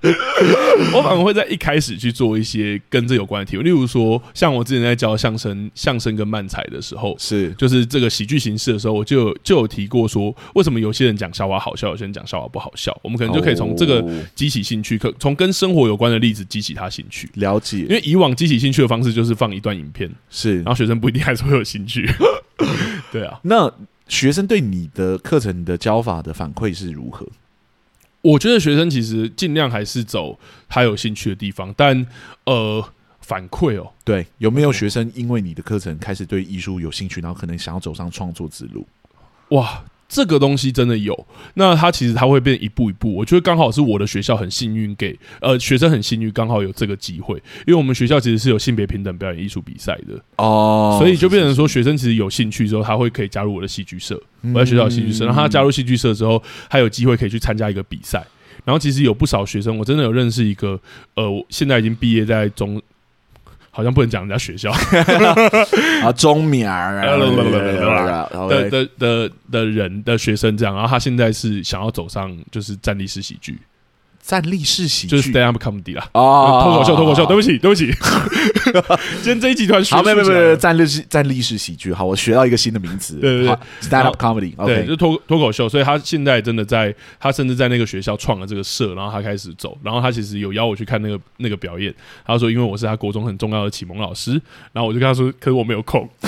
[0.94, 12.98] 我反而会在一开始去做一些跟这有关的题目，例如说，像我之前在教相声、相声跟漫才的时候，是就是这个喜剧形式的时候，我就有就有提过说，为什么有些人讲笑话好笑，有些人讲笑话不好笑？
[13.02, 14.02] 我们可能就可以从这个
[14.34, 17.28] 激起兴趣，可从跟生活有关的例子激起他兴趣。
[17.34, 22.08] 了解，因为以往激起兴趣的方式就是放一段影片，是，然后学生不一定还是会有兴趣。
[23.12, 23.70] 对啊，那
[24.08, 27.26] 学生对你的课程的教法的反馈是如何？
[28.22, 32.06] 我觉得学生其实尽量还是走他有兴趣的地方，但
[32.44, 32.84] 呃，
[33.20, 38.86] 反馈哦，对，有没有学生因为你的课程开始对艺术有兴趣，然后可能想要走上创作之路？
[39.50, 39.82] 哇！
[40.12, 43.14] 这个东西真的有，那它其实它会变一步一步。
[43.14, 47.36] 我觉得刚好是我的学校很幸运，给呃学生很幸运，刚好有这个机会。
[47.64, 54.20] 因为我们学校其实是有性别平等表演艺术比赛的哦，所以就变成说学生其实有兴趣之后，他会可以加入我的戏剧社。
[54.52, 58.26] 我在学校有戏剧社，然后他加入戏剧社之后，他有机会可以去参加一个比赛。
[58.64, 60.78] 然后其实有不少学生，我真的有认识一个，
[61.14, 62.82] 呃，现在已经毕业在中。
[63.70, 64.70] 好像不能讲人家学校
[66.02, 67.00] 啊，中名儿
[68.48, 73.58] 的的的的人的学生这样，然后他现在是想要走上就是站立式喜剧。
[74.22, 77.92] 站立式喜剧就是 stand up comedy 啦，哦，脱口秀，脱口秀，对不起，对不起，
[79.22, 91.92] 今天这一集团学，好，没有没有没有，站立式站立式喜剧，好，我学到一个新的名词，对对对，stand up comedy，对，就脱脱口秀，所以他现在真的在，他甚至在那个学校创了这个社，然后他开始走，然后他其实有邀我去看那个那个表演，
[92.24, 94.40] 他说因为我是他国中很重要的启蒙老师，
[94.72, 96.08] 然后我就跟他说，可是我没有空，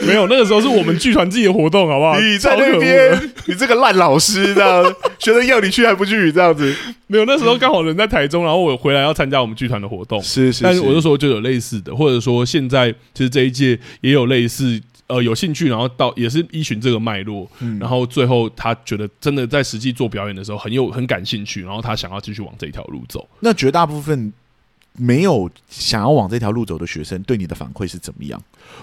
[0.00, 2.18] 没有，那个时候是我们剧团自己的活动，好不好？
[2.18, 5.50] 你在那边，你这个烂老师，这样学生。
[5.50, 6.30] 要你去还不去？
[6.32, 6.74] 这样子
[7.08, 7.24] 没有。
[7.24, 10.22] 那时候刚好人在台中，然后我回来要参加我们剧团的活动。
[10.22, 23.28] 是是，是，但是我就说就有类似的，或者说现在其实这一届也有类似，呃，有兴趣，然后到也是依循这个脉络，嗯、然后最后他觉得真的在实际做表演的时候很有很感兴趣，然后他想要继续往这条路走。
[23.40, 24.32] 那绝大部分。
[25.00, 28.40] 没有想要往这条路走的学生，对你的反馈是怎么样？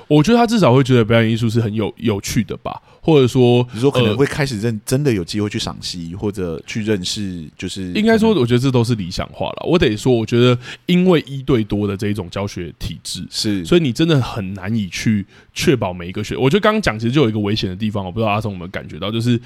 [0.07, 9.65] 我觉得他至少会觉得表演艺术是很有有趣的吧，或者说，你说可能会开始认真的有机会去赏析，或者去认识，就是应该说，我觉得这都是理想化了。
[9.67, 10.57] 我得说，我觉得
[10.87, 16.35] 因为一对多的这一种教学体制是，所以你真的很难以去确保每一个学。
[16.35, 19.39] 我觉得刚刚讲其实就有一个危险的地方，我不知道阿松有没有感觉到，就是。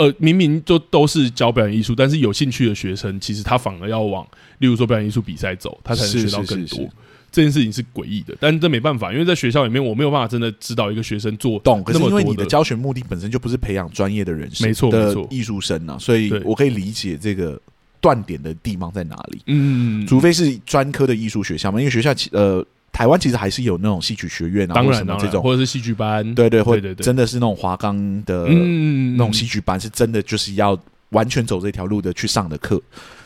[0.00, 4.26] 呃，明明就都是教表演艺术，但是有兴趣的学生，其实他反而要往，
[4.60, 6.88] 例如说表演艺术比赛走，他才能学到更多。
[7.30, 11.84] 这件事情是诡异的，但是这没办法，因为在学校里面，我没有办法真的指导一个学生做懂。
[11.84, 17.60] 可是因为你的教学目的本身就不是培养专业的人士，没错，没错，艺术生啊，所以我可以理解这个
[18.00, 19.42] 断点的地方在哪里。
[19.46, 22.66] 嗯，除非是专科的艺术学校嘛，因为学校呃。
[22.92, 30.78] 台湾其实还是有那种戏曲学院啊，当然这种，或者是戏剧班，对对，对对对，真的是那种华冈的那种戏剧班，是真的就是要
[31.10, 32.80] 完全走这条路的去上的课。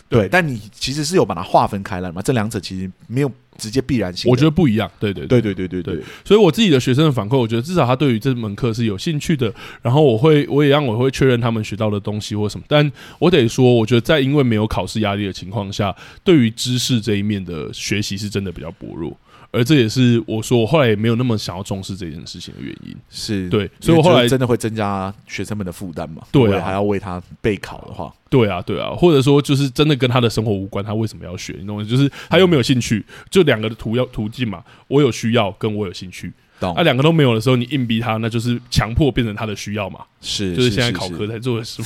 [0.07, 4.31] 对，但你其实是有把它划分开来嘛，这两者其实没有直接必然性。
[4.31, 4.89] 我觉得不一样。
[5.01, 6.01] 对对对对对对对。
[6.25, 9.53] 所以我自己的学生的反馈，我觉得至少他对于这门课是有兴趣的。
[9.83, 12.65] 然后我会，我也让我会确认他们学到的东西或什么。
[12.69, 12.89] 但
[13.19, 15.93] 我得说，我觉得在因为没有考试压力的情况下，
[16.23, 19.17] 对于知识这一面的学习是真的比较薄弱。
[19.55, 26.23] 而这也是我说我后来也没有那么想要重视这件事情的原因，是对，所以我后来真的会增加学生们的负担嘛？
[26.33, 31.55] 对啊，还要为他备考的话，对啊，对啊，或者说就是真的跟他的生活无关，他为什么要学？
[31.61, 31.85] 你懂吗？
[31.85, 36.33] 就是他又没有兴趣，就两个的途要途径嘛，我有需要跟我有兴趣。
[36.61, 40.01] 那两、啊、个都没有的时候，你硬逼他，那就是强迫变成他的需要嘛？
[40.21, 41.83] 是，就是现在考科才做的事。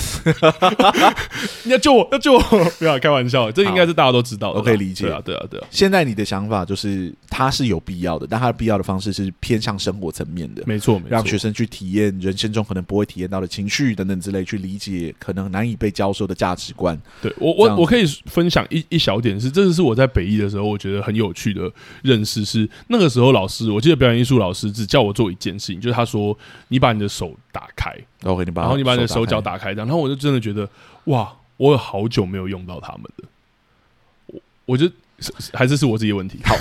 [1.64, 2.40] 你要救我，要救我！
[2.78, 5.06] 不要开玩笑，这应该是大家都知道的，我可以理解。
[5.06, 5.66] 对啊，对啊，对啊。
[5.70, 11.08] 现在你的想法就是，他是有必要的，但他的必要的方式是偏向生活层面的，没错，没错。
[11.10, 16.96] 让学生去体验人生中可能不会体验到的情绪等等之类，去理解可能难以被教授的价值观。
[17.20, 21.68] 对我，我我可以分享一一小点是，这是我在北艺的时候，我觉得很有趣的
[22.02, 24.57] 认识是，那个时候老师，我记得表演艺术老师。
[24.72, 26.36] 只叫我做一件事情，就是他说
[26.68, 27.94] ：“你把你的手打开
[28.24, 30.68] ，OK，你把然后你把你的手脚打开，然后我就真的觉得，
[31.04, 33.24] 哇，我有好久没有用到他们的，
[34.26, 34.90] 我我就。”
[35.52, 36.38] 还是是我自己的问题。
[36.44, 36.54] 好，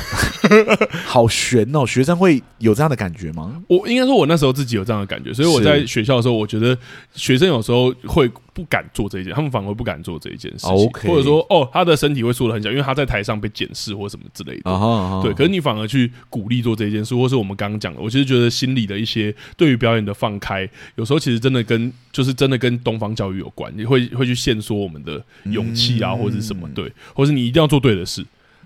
[1.06, 1.86] 好悬哦！
[1.86, 3.62] 学生会有这样的感觉吗？
[3.68, 6.76] 我应该说，我那时候自己有这样的感觉，所以我在学校的时候，我觉得
[7.14, 8.28] 学生有时候会
[8.58, 11.08] 不敢做这一件，他们反而不敢做这一件事情，okay.
[11.08, 14.64] 或者说哦，他的身体会缩得很小，因为他在台上被检视或什么之类的。
[14.64, 15.22] Uh -huh, uh -huh.
[15.22, 28.26] 对，可是你反而去鼓励做这一件事，或是我们刚刚讲的，我其实觉得心里的一些对于表演的放开，有时候其实真的跟就是真的跟东方教育有关，你会会去限缩我们的勇气啊，或者是什么对，或是你一定要做对的事。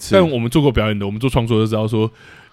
[0.09, 2.09] 但我们做过表演的，我们做创作就知道说，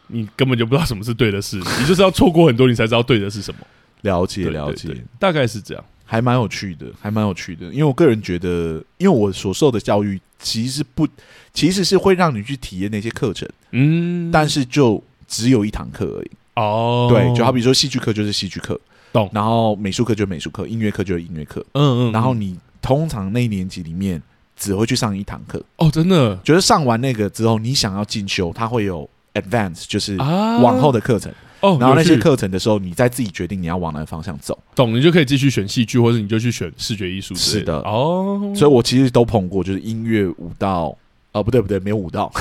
[0.08, 3.60] 你根本就不知道什么是对的事，你就是要错过很多，你才知道对的是什么。
[4.02, 5.84] 了解，了解，大概是这样。
[6.10, 7.66] 还蛮有趣的，还蛮有趣的。
[7.66, 11.06] 因为我个人觉得，因为我所受的教育其实不，
[11.52, 16.30] 其实是会让你去体验那些课程，嗯，但是就只有一堂课而已。
[16.54, 18.80] 哦，对，就好比说戏剧课就是戏剧课，
[19.12, 19.28] 懂。
[19.34, 22.12] 然后美术课就是美术课，音乐课就是音乐课，嗯嗯。
[22.12, 24.22] 然后你通常那一年级里面
[24.56, 25.62] 只会去上一堂课。
[25.76, 31.30] 哦，真的，就是上完那个之后，你想要进修，它会有 advance，就是往后的课程。
[31.60, 34.94] 哦，然后那些课程的时候，你再自己决定你要往哪个方向走，懂？
[34.96, 37.34] 你就可以继续选戏剧，或者你就去选视觉艺术。
[37.34, 40.96] 是的，哦，所以我其实都碰过，就是音乐、舞蹈，
[41.32, 42.32] 哦，不对不对，没有舞蹈，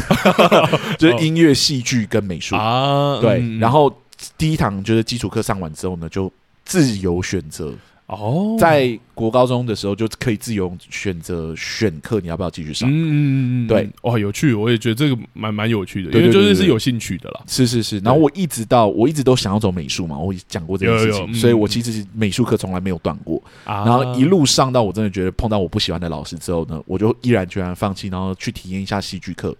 [1.00, 3.20] 就是音乐、戏剧跟美术啊。
[3.20, 3.92] 对，然后
[4.38, 6.32] 第一堂就是基础课上完之后呢，就
[6.66, 7.74] 自由选择。
[8.08, 12.90] 哦，在国高中的时候就可以自由选择选课，你要不要继续上？
[12.90, 17.42] 嗯嗯嗯，对，哇，有趣，我也觉得这个蛮蛮有趣的，因为就是是有兴趣的啦。
[17.48, 23.44] 是是是，然后我一直到我一直都想要走美术嘛，我讲过这件事情，所以我其实美术课从来没有断过。
[23.66, 29.54] 然后一路上到我真的觉得碰到我不喜欢的老师之后呢，我就毅然决然放弃，然后去体验一下戏剧课，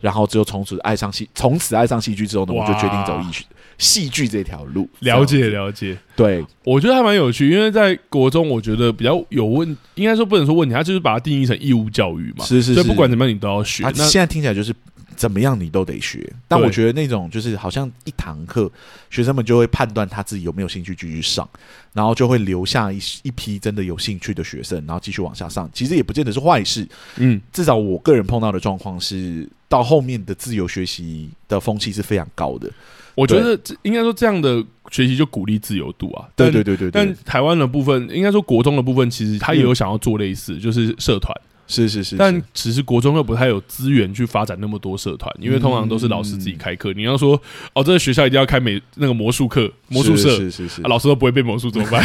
[0.00, 3.44] 然后之后从此爱上戏，从此爱上戏剧之后呢，我就决定走艺术。
[3.82, 13.82] 戏剧这条路，了解了解，对，我觉得还蛮有趣，因为在国中，我觉得比较有问，应该说不能说问题，他就是把它定义成义务教育嘛，是是是，所以不管怎么样你都要学。
[13.82, 14.72] 那现在听起来就是
[15.16, 18.70] 怎么样你都得学，但我觉得那种就是好像一堂课，
[19.10, 21.48] 学生们就会判断他自己有没有兴趣继续上，
[21.92, 25.68] 然后就会留下一一批真的有兴趣的学生，然后继续往下上。
[25.74, 32.70] 其实也不见得是坏事，嗯，至少我个人碰到的状况是，到后面的自由学习的风气是非常高的。
[33.14, 36.28] 我觉得这应该说这样的学习就鼓励自由度啊。
[36.34, 41.34] 对对对对，但台湾的部分，应该说国中的部分，其实他也有想要做类似，就是社团。
[41.68, 42.16] 是是是。
[42.16, 46.92] 但其实国中又不太有资源去发展那么多社团，因为通常都是老师自己开课。
[46.92, 47.40] 你要说
[47.72, 52.04] 哦，这个学校一定要开美那个魔术课、魔术社，是是是，老师都不会背魔术怎么办？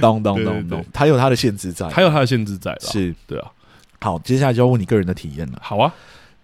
[0.00, 2.76] 咚咚咚咚，他有他的限制在，他有他的限制在。
[2.80, 3.50] 是，对啊。
[4.00, 5.58] 好，接下来就要问你个人的体验了。
[5.60, 5.92] 好啊。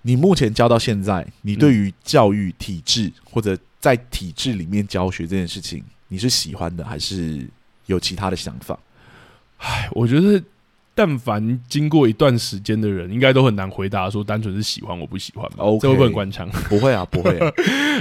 [0.06, 7.48] 你目前教到现在，你对于教育体制或者在体制里面教学这件事情，你是喜欢的还是
[7.86, 8.78] 有其他的想法？
[9.56, 10.42] 唉，我觉得
[10.94, 15.64] 但凡经过一段时间的人，应该都很难回答说单纯是喜欢我不喜欢吧。
[15.64, 16.46] Okay, 这会不会很官腔？
[16.68, 17.50] 不会啊， 不会啊。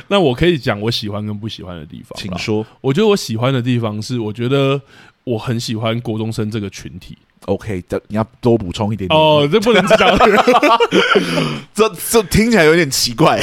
[0.10, 2.20] 那我可以讲我喜欢跟不喜欢的地方。
[2.20, 2.68] 请说。
[2.82, 4.82] 我觉得我喜欢的地方是，我觉得
[5.24, 7.18] 我很喜欢国中生这个群体。
[7.46, 10.18] OK，这你要多补充一点点哦，这不能这样，
[11.74, 13.40] 这这听起来有点奇怪。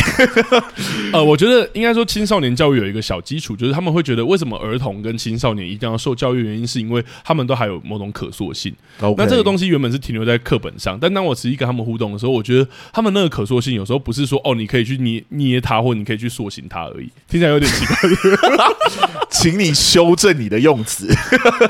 [1.12, 8.74] 呃，我觉得应该说青少年教育有一个小基础，就是他们会觉得为什么儿童跟青少年一定要受教育，原因是因为他们都还有某种可塑性。
[9.18, 17.96] 那这个东西原本是停留在课本上，但当我实际跟他们互动的时候，我觉得他们那个可塑性有时候不是说哦，你可以去捏捏它，或你可以去塑形它而已，听起来有点奇怪。
[19.28, 21.06] 请你修正你的用词。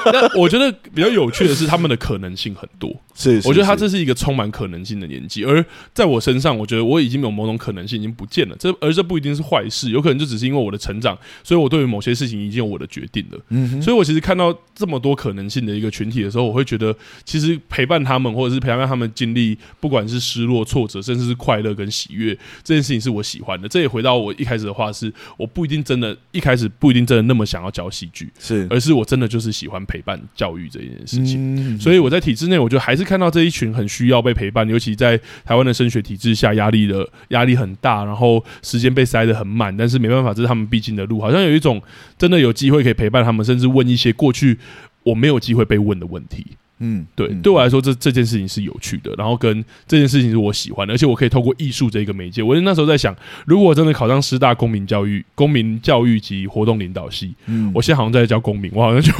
[0.06, 2.19] 那我觉得比较有趣的是他们的可。
[2.20, 5.64] 可能性很多，是，是，我觉得他这是一个充满可能性的年纪，而
[5.94, 8.56] 在我身上，我觉得我已经有某种可能性已经不见了。
[8.58, 13.40] 这而这不一定是坏事，有可能就只是因为我的成长，所以我对于某些事情已经有我的决定了。
[13.48, 16.94] 嗯，所以我其实看到这么多可能性的一个群体的时候，我会觉得，
[17.24, 23.66] 其实陪伴他们，或者是陪伴他们经历，不管是失落、挫折，甚至是快乐跟喜悦，这件事情是我喜欢的。
[23.66, 31.78] 这也回到我一开始的话是，我不一定真的，一开始不一定真的那么想要教戏剧，是，而是我真的就是喜欢陪伴教育这件事情。
[31.78, 41.20] 所以我在体制内，我觉得还是看到这一群很需要被陪伴，尤其在台湾的升学体制下，压力的压力很大，然后时间被塞得很满，但是没办法，这是他们必经的路。
[41.20, 41.80] 好像有一种
[42.18, 44.58] 真的有机会可以陪伴他们，甚至问一些过去
[45.04, 46.44] 我没有机会被问的问题。
[46.82, 52.42] 嗯，对，对我来说，这这件事情是有趣的，然后跟这件事情是我喜欢的，而且我可以透过艺术这一个媒介。
[52.42, 53.14] 我那时候在想，
[53.44, 59.12] 如果我真的考上师大公民教育、公民教育及活动领导系，嗯，我现在好像在教公民，我好像就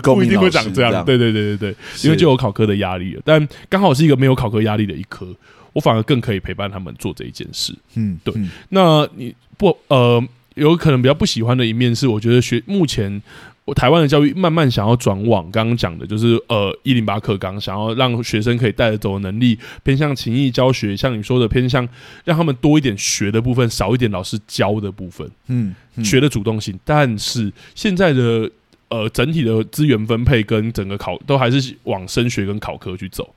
[0.00, 1.04] 不一定会长这样。
[1.04, 5.28] 对对对对对，因为就有考科的压力了，但刚好是一个没有考科压力的一科，
[5.74, 7.74] 我反而更可以陪伴他们做这一件事。
[7.96, 8.32] 嗯，对。
[8.70, 13.22] 那你不呃，有可能比较不喜欢的一面是，我觉得学目前。
[13.64, 21.88] 我台湾的教育慢慢想要转往刚刚讲的，就是呃一零八课纲，想要让学生可以带得走的能力偏向情谊教学，像你说的偏向
[22.24, 26.78] 让他们多一点学的部分，少一点老师教的部分，嗯，嗯学的主动性。
[26.84, 28.50] 但是现在的
[28.88, 33.34] 呃整体的资源分配跟整个考都还是往升学跟考科去走。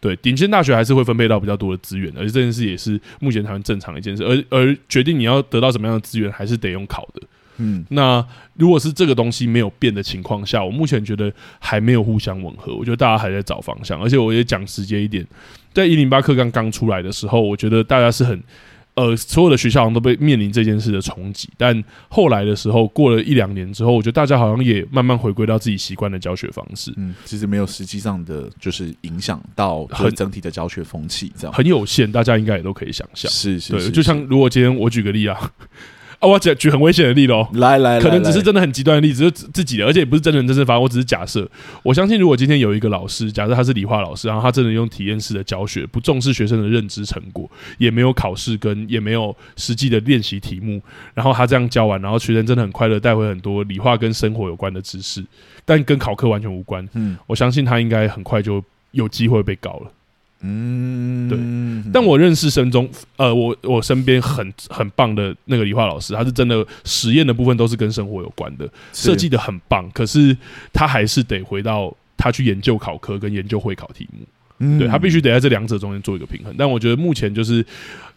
[0.00, 4.22] 对，顶尖大学还是会分配到比较多的资源，而且这件事也是目前台湾正常的一件事。
[4.22, 7.22] 而而决定你要得到什么样的资源，还是得用考的。
[7.58, 8.24] 嗯，那
[8.54, 12.74] 如果是这个东西没有变的情况下，我目前觉得还没有互相吻合。
[12.74, 15.26] 我觉得大家还在找方向，而且我也讲直接一点，
[15.72, 18.42] 在一零八课刚刚出来的时候，我觉得大家是很。
[18.96, 26.94] 呃，所有的学校好像都被面临这件事的冲击，但后来的时候，过了一两年之后，我觉得大家好像也慢慢回归到自己习惯的教学方式。
[26.96, 33.28] 嗯，其实没有实际上的就是影响到很整体的教学风气，这样很有限，大家应该也都可以想象。
[33.32, 35.52] 是是，对，就像如果今天我举个例啊。
[36.18, 41.48] 啊，我举举很危险的例子哦，来来，可能只是真的很极端的例子，就自己的，而且也不是真人真事发生，我只是假设。
[41.82, 50.80] 我相信，如果今天有一个老师，假设他是理化老师，然后他真的用体验式的教学，不重视学生的认知成果，也没有考试跟也没有实际的练习题目，
[51.14, 55.24] 然后他这样教完，然后学生真的很快乐，带回很多理化跟生活有关的知识，
[55.64, 56.88] 但跟考科完全无关。
[56.94, 58.62] 嗯，我相信他应该很快就
[58.92, 59.90] 有机会被告了。
[60.46, 61.90] 嗯，对。
[61.90, 62.86] 但我认识生中，
[63.16, 69.90] 呃，我我身边很很棒的那个理化老师，他是真的实验的部分都是跟生活有关的，设计的很棒。
[69.92, 70.36] 可是
[70.70, 74.26] 他还是得回到他去研究考科跟研究会考题目，
[74.58, 76.54] 嗯、对他必须得在这两者中间做一个平衡。
[76.58, 77.64] 但我觉得目前就是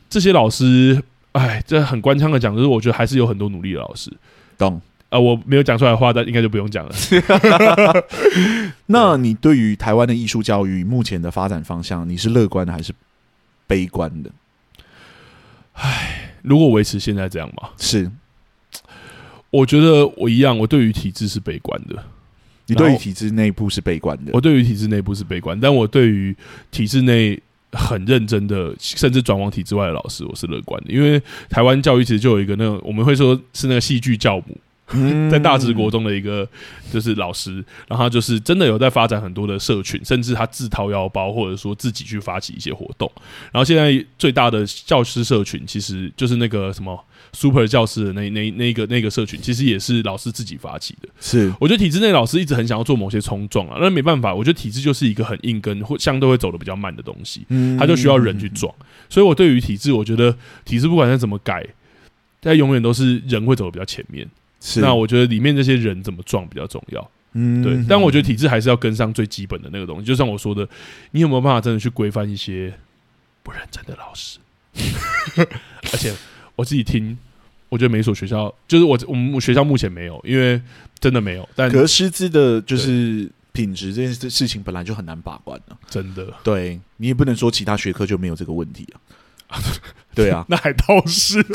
[0.10, 1.02] 这些老师，
[1.32, 4.12] 哎，这很官腔的讲，就是我觉得还是有很多努力的老师，
[4.58, 4.82] 懂。
[5.10, 6.94] 呃，我没有讲出来的话，但应该就不用讲了。
[8.88, 12.94] 那你对于台湾的艺术教育目前的发展方向，你是乐观的还是
[13.66, 14.30] 悲观的？
[15.74, 18.12] 唉，如果维持现在这样嘛，是。
[19.50, 22.04] 我觉得我一样，我对于体制是悲观的。
[22.66, 26.36] 你对于体制内部是悲观的，我对于体制内部是悲观，但我对于
[26.70, 27.42] 体制内
[27.72, 30.92] 很认真的，甚至转往体制外的老师，我是乐观的。
[30.92, 34.58] 因为台湾教育其实就有一个那种，我们会说是那个戏剧教母。
[35.30, 36.48] 在大直国中的一个
[36.92, 37.56] 就是老师，
[37.88, 43.12] 然后他就是真的有在发展很多的社群，甚至他自掏腰包，或者说自己去发起一些活动。
[43.52, 46.98] 然后现在最大的教师社群，其实就是那个什么
[47.34, 51.10] Super 教师的那那那个那个社群，其实也是老师自己发起的。
[51.20, 57.46] 是，我觉得体制内老师一直很想要做某些冲撞啊，那没办法，我觉得体制就是一个很硬根，或相对会走的比较慢的东西，
[57.78, 58.74] 他就需要人去撞。
[59.10, 60.34] 所以我对于体制，我觉得
[60.64, 61.66] 体制不管再怎么改，
[62.42, 64.26] 它永远都是人会走的比较前面。
[64.60, 67.86] 是，那我觉得里面这些人怎么撞比较重要，嗯，对。
[67.88, 70.06] 但我觉得体制还是要跟上最基本的那个东西。
[70.06, 70.68] 就像我说的，
[71.12, 72.74] 你有没有办法真的去规范一些
[73.44, 74.40] 不认真的老师？
[75.94, 76.14] 而且
[76.56, 77.18] 我自己听，
[77.70, 80.62] 我觉得每所学校，就是我我们学校目前没有，因为
[81.00, 81.48] 真的没有。
[81.56, 86.34] 但可师资的就是品质这件事情本来就很难把关了，啊，真的。
[86.44, 89.02] 对，你也不能说其他学科就没有这个问题啊。
[90.16, 91.46] 对啊， 那还倒是。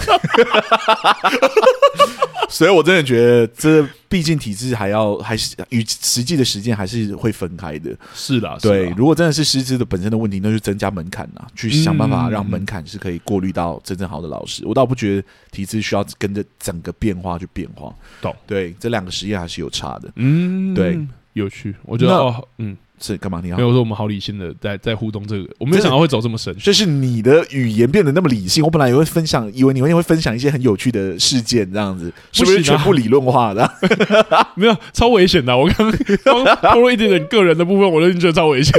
[2.49, 7.97] 所以，我真的觉得，这毕竟体制还要还是与实际的实践还是会分开的。
[8.14, 8.90] 是的，对。
[8.90, 14.66] 如果真的是师资的本身的问题，那就增加门槛呐，去想办法让门槛是可以过滤到真正好的老师。
[14.66, 17.90] 我倒不觉得体制需要跟着整个变化去变化。
[18.20, 18.36] 懂？
[18.47, 20.12] 对，这两个实验还是有差的。
[20.16, 21.01] 嗯，对，
[21.32, 21.74] 有趣。
[21.84, 22.76] 我觉得，哦，嗯。
[23.03, 23.41] 是干嘛？
[23.43, 26.55] 你好，没有说我们好理性的在在互动这个，我没有想到会走这么神。
[26.59, 33.69] 这是你的语言变得那么理性，我本来也会分享，以为你会会分享一些很有趣的事件，这样子是不是全部理论化的？
[34.55, 35.57] 没有，超危险的。
[35.57, 35.91] 我刚
[36.25, 38.73] 刚透露一点点个人的部分，我都觉得超危险。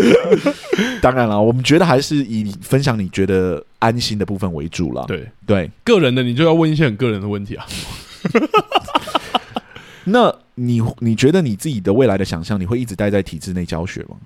[1.01, 5.03] 当然了，我们觉得还是以你分享你觉得安心的部分为主了。
[5.07, 7.65] 对对，个人的你就要问一些很个人的问题啊。
[10.05, 14.17] 那你你觉得你自己的未来的想象，你会一直待在体制内教学吗？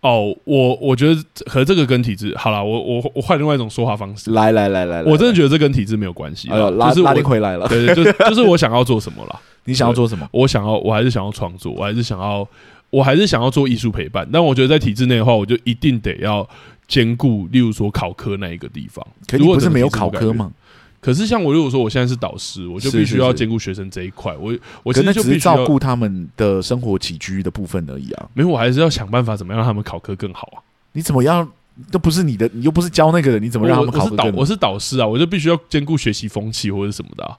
[0.00, 4.30] 哦，我我觉得和这个跟体制好了，我我我换另外一种说话方式。
[4.30, 6.48] 来来来来，我真的觉得这跟体制没有关系。
[6.50, 7.66] 哎呦，拉拉你回来了。
[7.66, 9.40] 对对，就是就是我想要做什么了。
[9.64, 10.26] 你想要做什么？
[10.30, 12.48] 我想要，我还是想要创作，我还是想要，
[12.90, 14.26] 我还是想要做艺术陪伴。
[14.32, 16.48] 但我觉得在体制内的话，我就一定得要
[16.86, 19.04] 兼顾，例如说考科那一个地方。
[19.26, 20.52] 可你不是没有考科吗？
[21.00, 24.34] 可是，像我如果说我现在是导师，我就必须要兼顾学生这一块。
[24.36, 28.28] 我我现在就必须照顾他们的生活起居的部分而已啊。
[28.34, 30.58] 没有，我还是要想办法怎么样让他们考科更好啊。
[30.92, 31.48] 你怎么样
[31.92, 34.38] 都不是你的，你又不是教那个人，你怎么让他们考科更好？
[34.38, 37.38] 我是导，我是导师啊，我就必须要兼顾学习风气或者什么的啊。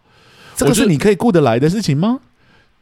[0.55, 2.19] 这个是你可以顾得来的事情吗？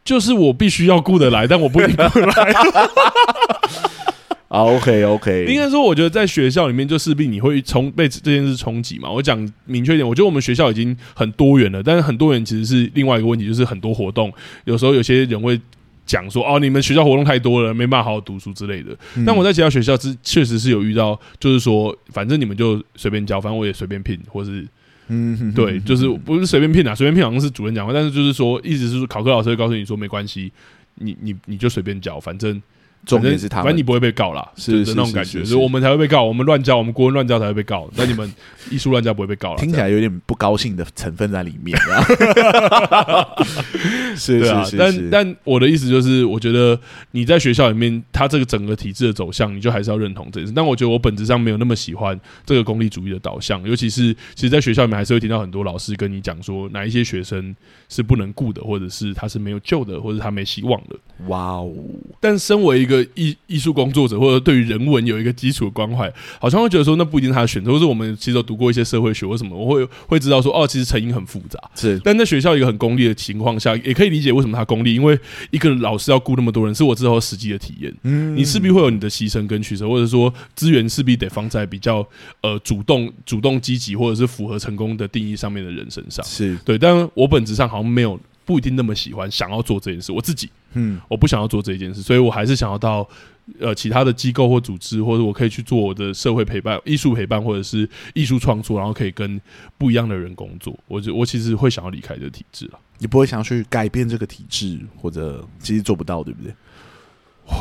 [0.05, 2.53] 就是我必须要顾得来，但我不一定顾得来。
[4.49, 9.11] OK OK，应该说，我觉得在学校里面，就势必你会冲被这件事冲击嘛。
[9.11, 14.31] 我讲明确一点，我觉得我们学校已经很多元了，但是很多元其实是另外一个问题，就是很多活动，
[14.63, 15.59] 有时候有些人会
[16.05, 18.97] 讲说，哦，你们学校活动太多了，没办法好好读书之类的。
[19.17, 24.65] 嗯、但我在其他学校是确实是有遇到，就是说，反正你们就随便教，反正我也随便聘，或是
[25.09, 30.49] 嗯，对，就是不是随便聘啊，随便聘好像是主任讲话，但是就是说，意思是说考科老师会告诉你说，没关系。
[30.99, 32.61] 你你你就随便教，反正。
[33.07, 38.31] 重点是他，反正你不会被告啦，是那种感觉，所以我们才会被告，我们乱教，我们国文乱教才会被告，那你们
[38.69, 39.57] 艺术乱教不会被告了。
[39.59, 41.77] 听起来有点不高兴的成分在里面，
[44.15, 46.77] 是是是，但但我的意思就是，我觉得
[47.11, 50.53] 你在学校里面，他这个整个体制的走向，你就还是要认同这件事。
[50.53, 57.55] 但我觉得我本质上没有那么喜欢这个功利主义的导向，尤其是其实，在学校里面还是会听到很多老师跟你讲说，哪一些学生
[57.87, 60.95] 是不能顾的，或者是他是没有救的，或者他没希望的。
[61.27, 61.71] 哇哦！
[62.19, 67.71] 但身为一个艺艺术工作者，或者对于人文有一个基础的关怀，好像会觉得说，那不一定他的选择。
[67.71, 71.59] 或是我们其实有读过一些社会学，或什么我会会知道说，哦，其实成因很复杂。
[71.75, 75.17] 是，但在学校一个很功利的情况下，也可以理解为什么他功利，因为
[75.51, 77.93] 一个老师要顾那么多人，是我之后实际的体验。
[78.03, 82.07] 嗯，你势必会有你的牺牲跟取舍，或者说资源势必得放在比较
[82.41, 86.25] 呃主动、主动积极，或者是符合成功的定义上面的人身上。
[86.25, 88.19] 是对，但我本质上好像没有。
[88.47, 90.13] 不一定那么喜欢，想要做这件事。
[90.13, 93.05] 我自己，嗯，我不想要做这件事，所以我还是想要到
[93.59, 99.39] 呃其他的机构或组织，或者我可以去做我的社会陪伴、艺术陪伴，或者是艺术创作，然后可以跟
[99.77, 100.73] 不一样的人工作。
[100.87, 102.79] 我就我其实会想要离开这个体制了。
[102.99, 106.53] 你不会想要去改变这个体制，或者其实做不到，对不对？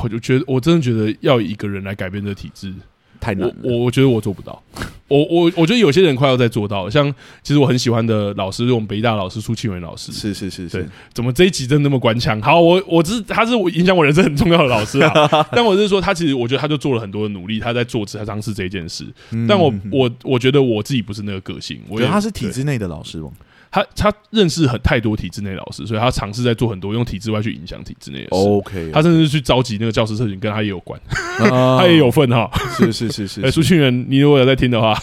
[0.03, 2.73] 我就觉得，我真的觉得要一个人来改变这个体制。
[3.19, 4.63] 太难了，我我觉得我做不到。
[5.09, 10.11] 我我我觉得有些人快要在做到，像其实我很喜欢的老师，我们北大老师苏庆元老师。
[10.13, 12.41] 是是是是，怎么这一集真的那么官腔？
[12.43, 15.47] 好，我我是他是我影响我人生很重要的老师啊。
[15.53, 19.07] 但我是说，他其实我觉得他就做了很多的努力，他在做他尝试这件事。
[19.31, 23.31] 嗯、但我我我觉得我自己不是那个个性，我觉得他是体制内的老师吗？
[23.77, 28.29] 他他认识很太多体制内老师，所以他尝试在做很多用体制外去影响体制内的事。
[28.31, 30.99] OK，他甚至是去召集那个教师社群，跟他也有关，
[31.39, 32.51] 他也有份哈。
[32.79, 34.99] 是是是是，哎，苏庆元，你如果有在听的话，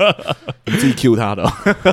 [0.64, 1.44] 你自己 Q 他的。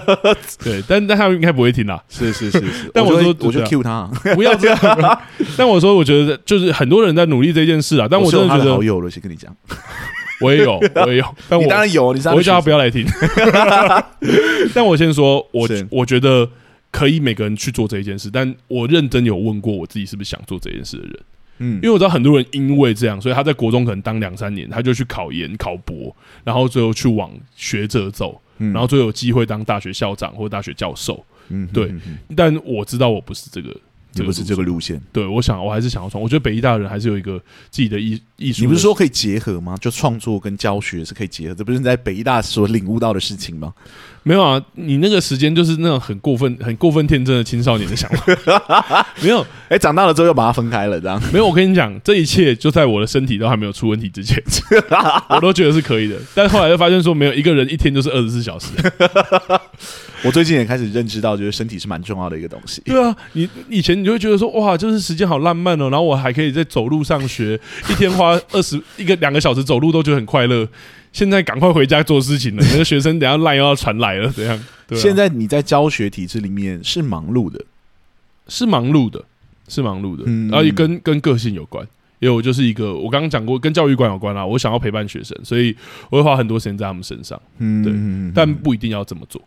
[0.64, 2.02] 对，但但他应该不会听啦。
[2.08, 5.22] 是是是是，但我说我就 Q 他，不要这样。
[5.58, 8.08] 但我说，我觉得就是很多人在努力这件事啊。
[8.10, 9.54] 但我真的觉得好友了，先跟你讲。
[10.42, 13.06] 我也有， 我也有，但我当然有，你我会叫他不要来听。
[14.74, 16.50] 但我先说，我我觉得
[16.92, 21.20] 可以每个人去做这一件事，但我认真有问过我自己是不是想做这件事的人，
[21.60, 31.92] 嗯，因为我知道很多人因为这样，所以他在国中可能当两三年，他就去考研、考博，然后最后去往学者走，然后最后有机会当大学校长或大学教授，嗯，对。
[32.36, 33.76] 但我知道我不是这个。
[34.18, 36.22] 这不是这个路线，对，我想我还是想要创。
[36.22, 37.38] 我觉得北医大的人还是有一个
[37.70, 38.62] 自己的艺艺术。
[38.62, 39.78] 你不是说可以结合吗？
[39.78, 43.74] 就创作跟教学是可以结合，这不是你在北医大所领悟到的事情吗？
[44.28, 49.08] 没有啊，你那个时间就是那种很过分、很过分天真的青少年的想法。
[49.24, 51.22] 没有，哎、欸，长大了之后又把它分开了，这样。
[51.32, 54.44] 没有，我跟你讲，这一切就在我的身体都还没有出问题之前，
[55.30, 56.18] 我都觉得是可以的。
[56.36, 58.68] 但后来又发现说，没有一个人一天就是二十四小时。
[60.24, 62.82] 我最近也开始认知到，觉得身体是蛮重要的一个东西。
[62.84, 67.58] 对啊，你以前你就会觉得说，哇，就是时间好浪漫哦，然后我还可以在走路上学，
[67.90, 70.68] 一天花二十一个两个小时走路都觉得很快乐。
[71.12, 74.60] 现在赶快回家做事情了， 那个学生等下赖又要传来了，怎样？
[74.88, 77.64] 对啊、现在你在教学体制里面是忙碌的，
[78.48, 79.24] 是忙碌的，
[79.68, 81.86] 是忙碌的，嗯、然后也跟跟个性有关，
[82.20, 85.76] 因为我就是一个我刚刚讲过跟教育观有关啦，我想要陪伴学生，所以
[86.10, 89.42] 我会花很多时间在他们身上，嗯，对，但不一定要这么做。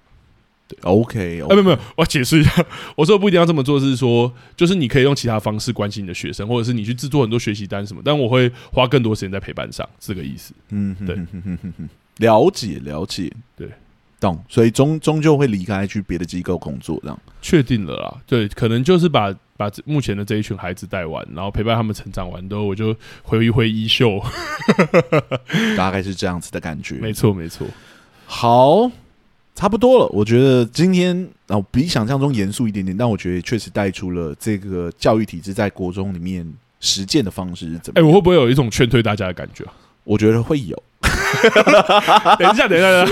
[0.82, 2.64] OK，哎，没有没有，我要解释一下。
[2.96, 8.02] 我说不一定要这么做，是说就是你可以用其他方式关心你的学生，或者是你去制作很多学习单什么。
[8.04, 10.52] 但我会花更多时间在陪伴上，这个意思。
[10.70, 11.18] 嗯，对，
[12.28, 13.68] 了解了解，对，
[14.18, 14.42] 懂。
[14.48, 18.16] 所以终终究会离开去别的机构工作，这样确定了啦。
[18.26, 24.20] 对，可能就是把把目前的这一群孩子带完，然后陪伴他们成长完之后，我就挥一挥衣袖，
[25.76, 26.96] 大概是这样子的感觉。
[26.96, 27.66] 没错，没错。
[28.26, 28.90] 好。
[29.54, 38.02] 差不多了，我觉得今天哦比想象中严肃一点点，但我觉得确实带出了这个教育体制在国中里面实践的方式是怎么样。
[38.02, 39.72] 哎、欸，我会不会有一种劝退大家的感觉啊？
[40.04, 40.82] 我觉得会有。
[42.38, 43.04] 等一下，等一下，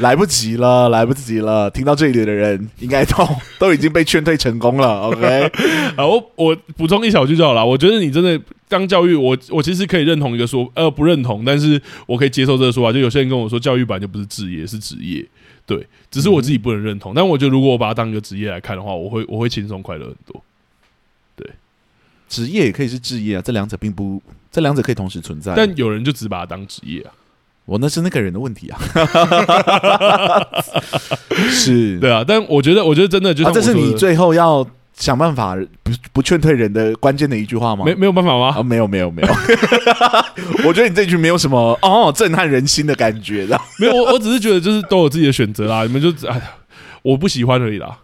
[0.00, 1.70] 来不及了，来不及了。
[1.70, 3.28] 听到这里的人应该都
[3.58, 5.02] 都已经被劝退成功了。
[5.02, 5.50] OK，
[5.96, 7.64] 啊，我我补充一小句就好了。
[7.64, 12.92] 我觉得你真的当教育，我我其实可以认同一个说，呃，不认同，但是我可以接受这个说法。
[12.92, 15.24] 就有些人跟我说，教育本来就不是职业，是职业。
[15.66, 17.12] 对，只是我自己不能认同。
[17.12, 20.42] 嗯、但我觉得，如果我把它当一个职业来看的话，我会我会轻松快乐很多。
[22.28, 24.22] 对，职业也可以是置业啊，这两者并不，
[24.52, 25.54] 这两者可以同时存在。
[25.56, 27.10] 但有人就只把它当职业啊。
[27.64, 28.80] 我那是那个人的问题啊，
[31.50, 37.84] 是，对啊，但我觉得，我觉得真的就是、啊，这是你最后要想办法不不劝退人的关键的一句话吗？
[37.84, 38.54] 没没有办法吗？
[38.56, 39.28] 啊，没有没有没有，
[40.66, 43.46] 我觉得你这句没有什么哦震撼人心的感觉
[43.78, 46.42] 没有，我我只是觉得就是都有自己的选择啦，你们就哎呀，
[47.02, 47.98] 我不喜欢而已啦。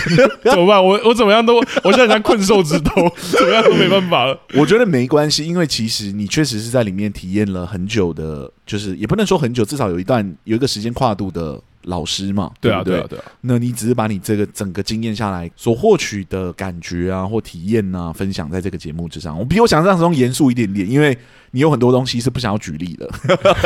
[0.44, 0.82] 怎么办？
[0.84, 2.90] 我我怎么样都，我现在像困兽之斗，
[3.38, 4.38] 怎么样都没办法了。
[4.54, 11.60] 我觉得没关系，因为其实你确实是在里面体验了很久的，就是也不能说很久，至少有一段有一个时间跨度的。
[11.86, 13.24] 老师嘛，对啊，对啊，对啊。
[13.40, 19.36] 那你只是把你这个整个经验下来所获取的感觉啊，或体验啊，分享在这个节目之上。
[19.36, 21.18] 我比我想象中严肃一点点，因为
[21.52, 23.08] 你有很多东西是不想要举例的。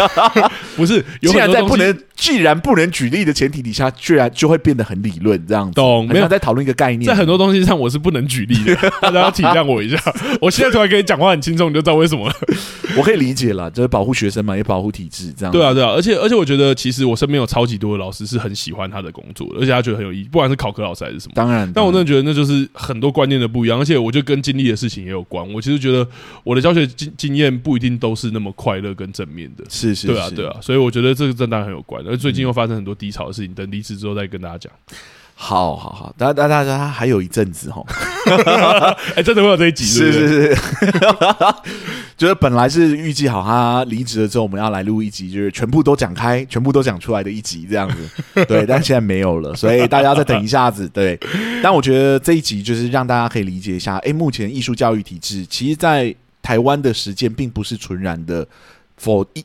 [0.76, 5.74] 不是，既然在不能，既然不能举例的前提底下，居然就会变得很理论这样子。
[5.74, 6.06] 懂？
[6.08, 9.98] 没有在讨论一个概念，在很多东西上我是不能举例的， 大家要体谅我一下。
[10.40, 12.34] 我现在突然跟你讲话很轻松，你就知道为什么了。
[12.96, 15.52] 我可以理解了，就是保护学生嘛，也保护体制这样。
[15.52, 15.90] 对啊，对啊。
[15.90, 21.32] 而且，而且，我觉得其实我身边有超级多的老师是很喜欢他的工作的，而且他觉得很有意义，不管是考科老师还是什么。
[21.34, 25.46] 当然，但我真的觉得那就是很多观念的不一样，而且我觉得跟经历的事情也有关。
[25.52, 26.06] 我其实觉得
[26.42, 30.56] 我的教学经经验不一定都是那么快乐跟正面的，是是，对啊，对啊。
[30.60, 32.02] 所以我觉得这个真当然很有关。
[32.06, 34.72] 而最近又发生很多低潮的事情，等离职之后再跟大家讲。
[35.38, 37.84] 好好好，大家大家还有一阵子哈，
[39.14, 40.62] 哎，真的会有这一集是是是，是，
[42.16, 51.20] 就是本来是预计好他离职了之后，我们要来录一集，就是全部都讲开，全部都讲出来的一集这样子， 对，但现在没有了，所以大家再等一下子，对。
[51.62, 56.14] 但我觉得这一集就是让大家可以理解一下，哎，目前艺术教育体制，其实，在
[56.46, 58.46] 台湾的实践并不是纯然的
[59.02, 59.44] for 一。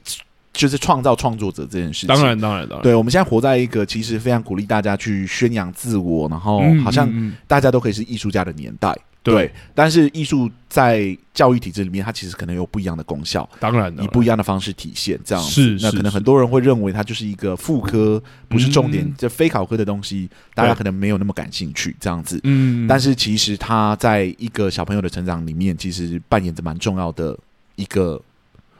[0.54, 7.10] 就是创造创作者这件事情，当然，当然，当然，对，我们现在活在一个其实非常鼓励大家去宣扬自我，然后好像
[7.47, 15.19] 大家都可以是艺术家的年代，嗯、对，但是艺术在教育体制里面，它其实可能有不一样的功效，当然，以不一样的方式体现。
[15.24, 22.39] 这样是，那可能很多人会认为它就是一个副科，不是重点，这、嗯、非考科的东西，大家可能没有那么感兴趣，这样子。
[22.43, 27.38] 嗯，但是其实它在一个小朋友的成长里面，其实扮演着蛮重要的
[27.76, 28.19] 一个。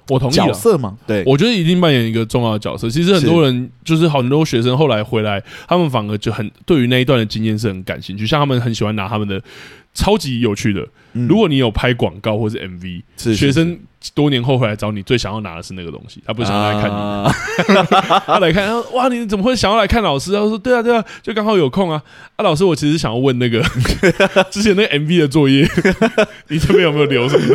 [0.10, 0.98] 我同意角色吗？
[1.08, 2.90] 对，我觉得一定扮演一个重要的角色。
[2.90, 9.42] 其实很多人就是很多学生后来回来，他们反而就很对于那一段的经验是很感兴趣，像他们很喜欢拿他们的
[9.94, 10.90] 超级有趣的。
[11.14, 13.04] 如果你有拍广告或是 MV，
[13.36, 13.80] 学生。
[14.16, 16.20] 多年后回来找你，最想要拿的是那个东西。
[16.26, 17.32] 他不想要来看你，啊、
[18.26, 22.02] 他来看，他说：“哇，你怎么会想要来看老师？”他说：“对啊，对啊，就刚好有空啊。”
[22.36, 23.62] 啊，老师，我其实想要问那个
[24.50, 25.70] 之前那个 MV 的作业，
[26.50, 27.46] 你这边有没有留什么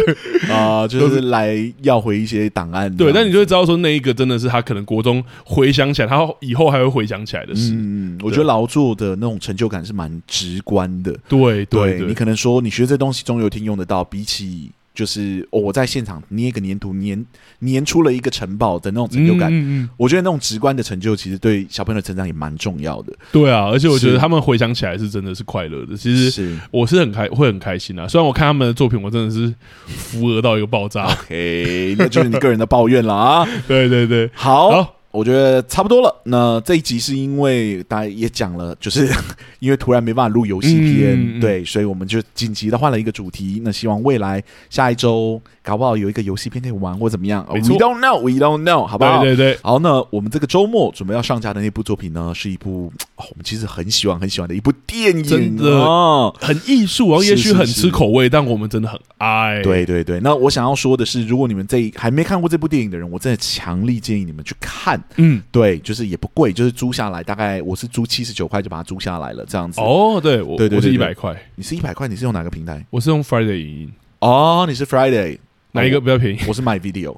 [0.46, 0.54] 的？
[0.54, 2.96] 啊，就是来要回一些档案。
[2.96, 7.72] 对，但你就会知道说，那一个真的是他可能国中回想起来，他以后还会回想起来的事。
[7.74, 11.10] 嗯，我觉得劳作的那种成就感是蛮直观的。
[11.28, 14.70] 对，对，对，对，你可能说你学这东西中有听用得到，比起。
[14.96, 17.22] 就是我在现场捏一个粘土，粘
[17.60, 19.52] 粘出了一个城堡的那种成就感。
[19.52, 23.12] 嗯嗯，我觉得那种直观的成就，其实对小朋友的成长也蛮重要的。
[23.30, 25.94] 对啊，而且我觉得他们回想起来是真的是快乐的。
[25.94, 28.08] 其实是我是很开会很开心啊。
[28.08, 29.54] 虽然我看他们的作品，我真的是
[29.86, 31.04] 扶额到一个爆炸。
[31.12, 33.46] OK，那就是你个人的抱怨了啊。
[33.68, 34.70] 对对对，好。
[34.70, 36.14] 好我觉得差不多了。
[36.24, 39.08] 那这一集是因为大家也讲了，就是
[39.60, 43.62] 因为突然没办法录游戏片，嗯，对，所以我们就紧急的换了一个主题。
[43.64, 47.44] 那希望未来下一周搞不好有一个游戏片可以玩或怎么样。
[47.50, 49.20] We don't know, we don't know，好不好？
[49.24, 49.58] 对对对。
[49.64, 59.60] 好，那我们这个周末准备要上架的那部作品呢，是一部，哦，我们其实很喜欢很喜欢的一部电影，真的很艺术，然后也许很吃口味，但我们真的很爱。
[59.64, 60.20] 对对对。
[60.20, 65.02] 那我想要说的是，如果你们这还没看过这部电影的人，我真的强力建议你们去看。
[65.16, 69.80] 嗯，对，就是也不贵，就是租下来，大概我是租七十九块就把它租下来了，这样子。
[69.80, 72.86] 哦，对，我对对，是一百块，你是一百块，你是用哪个平台？
[72.90, 73.92] 我是用 Friday 影音。
[74.20, 75.38] 哦，你是 Friday，
[75.76, 76.38] 哪一个比较便宜？
[76.48, 77.14] 我是 My Video。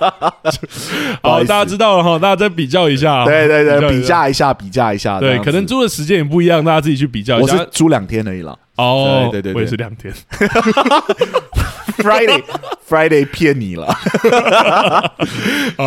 [1.22, 3.24] 好，大家知道了哈，大家再比较一下。
[3.24, 5.18] 对对对，比价一下，比价一下。
[5.18, 7.54] 对，可能租的时间也不一样，大家自己去比较一下。
[7.54, 8.56] 我是租两天而已了。
[8.76, 10.12] 哦，对对对，我也是两天。
[11.98, 13.94] Friday，Friday 骗你了。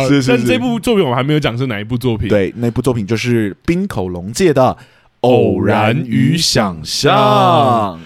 [0.08, 2.28] 是是是，但这部作品我还没有讲是哪一部作品。
[2.28, 4.62] 对，那部作品就是冰口龙介的
[5.26, 7.14] 《偶然与想象》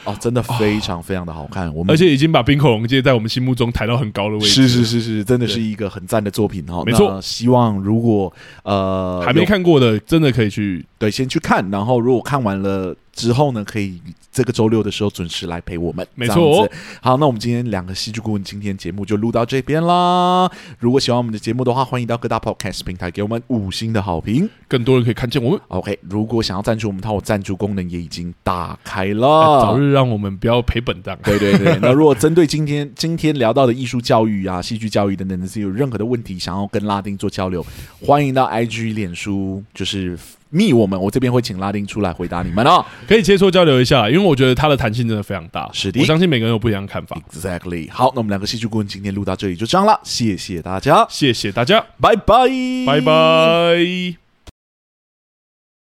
[0.05, 1.73] 哦，真的非常非常的好看。
[1.75, 4.49] 我们而且已经把冰恐龙界在我们心目中抬到很高的位置。
[4.49, 6.83] 是是是是，真的是一个很赞的作品哈。
[6.85, 14.00] 没错，希望如果呃还没看过的，真的可以去对先去看，然后如果看完了之后呢，可以。
[14.32, 16.64] 这个周六的时候准时来陪我们，没错。
[17.02, 20.48] 好，那我们今天两个戏剧顾问今天节目就录到这边啦。
[20.78, 25.61] 如果喜欢我们的节目的话，欢迎到各大 Podcast 平台给我们五星的好评，更多人可以看见我们。
[25.66, 29.61] OK，如果想要赞助我们，它有赞助功能也已经打开了。
[29.61, 31.18] 早日让我们不要赔本账。
[31.24, 31.76] 对对对。
[31.82, 37.66] 那如果针对今天今天聊到的艺术教育啊、戏剧教育等等的，是有任何的问题想要跟拉丁做交流，
[38.00, 40.16] 欢迎到 IG、脸书，就是。
[40.51, 45.68] 密我们，我这边会请拉丁出来回答你们哦，可以切磋交流一下，因为我觉得它的弹性真的非常大。
[45.72, 47.16] 是的，我相信每个人有不一样的看法。
[47.33, 47.91] Exactly。
[47.91, 52.49] 好，那我们两个戏剧顾问今天录到这里就这样了，谢谢大家，谢谢大家，拜拜，
[52.87, 54.29] 拜拜。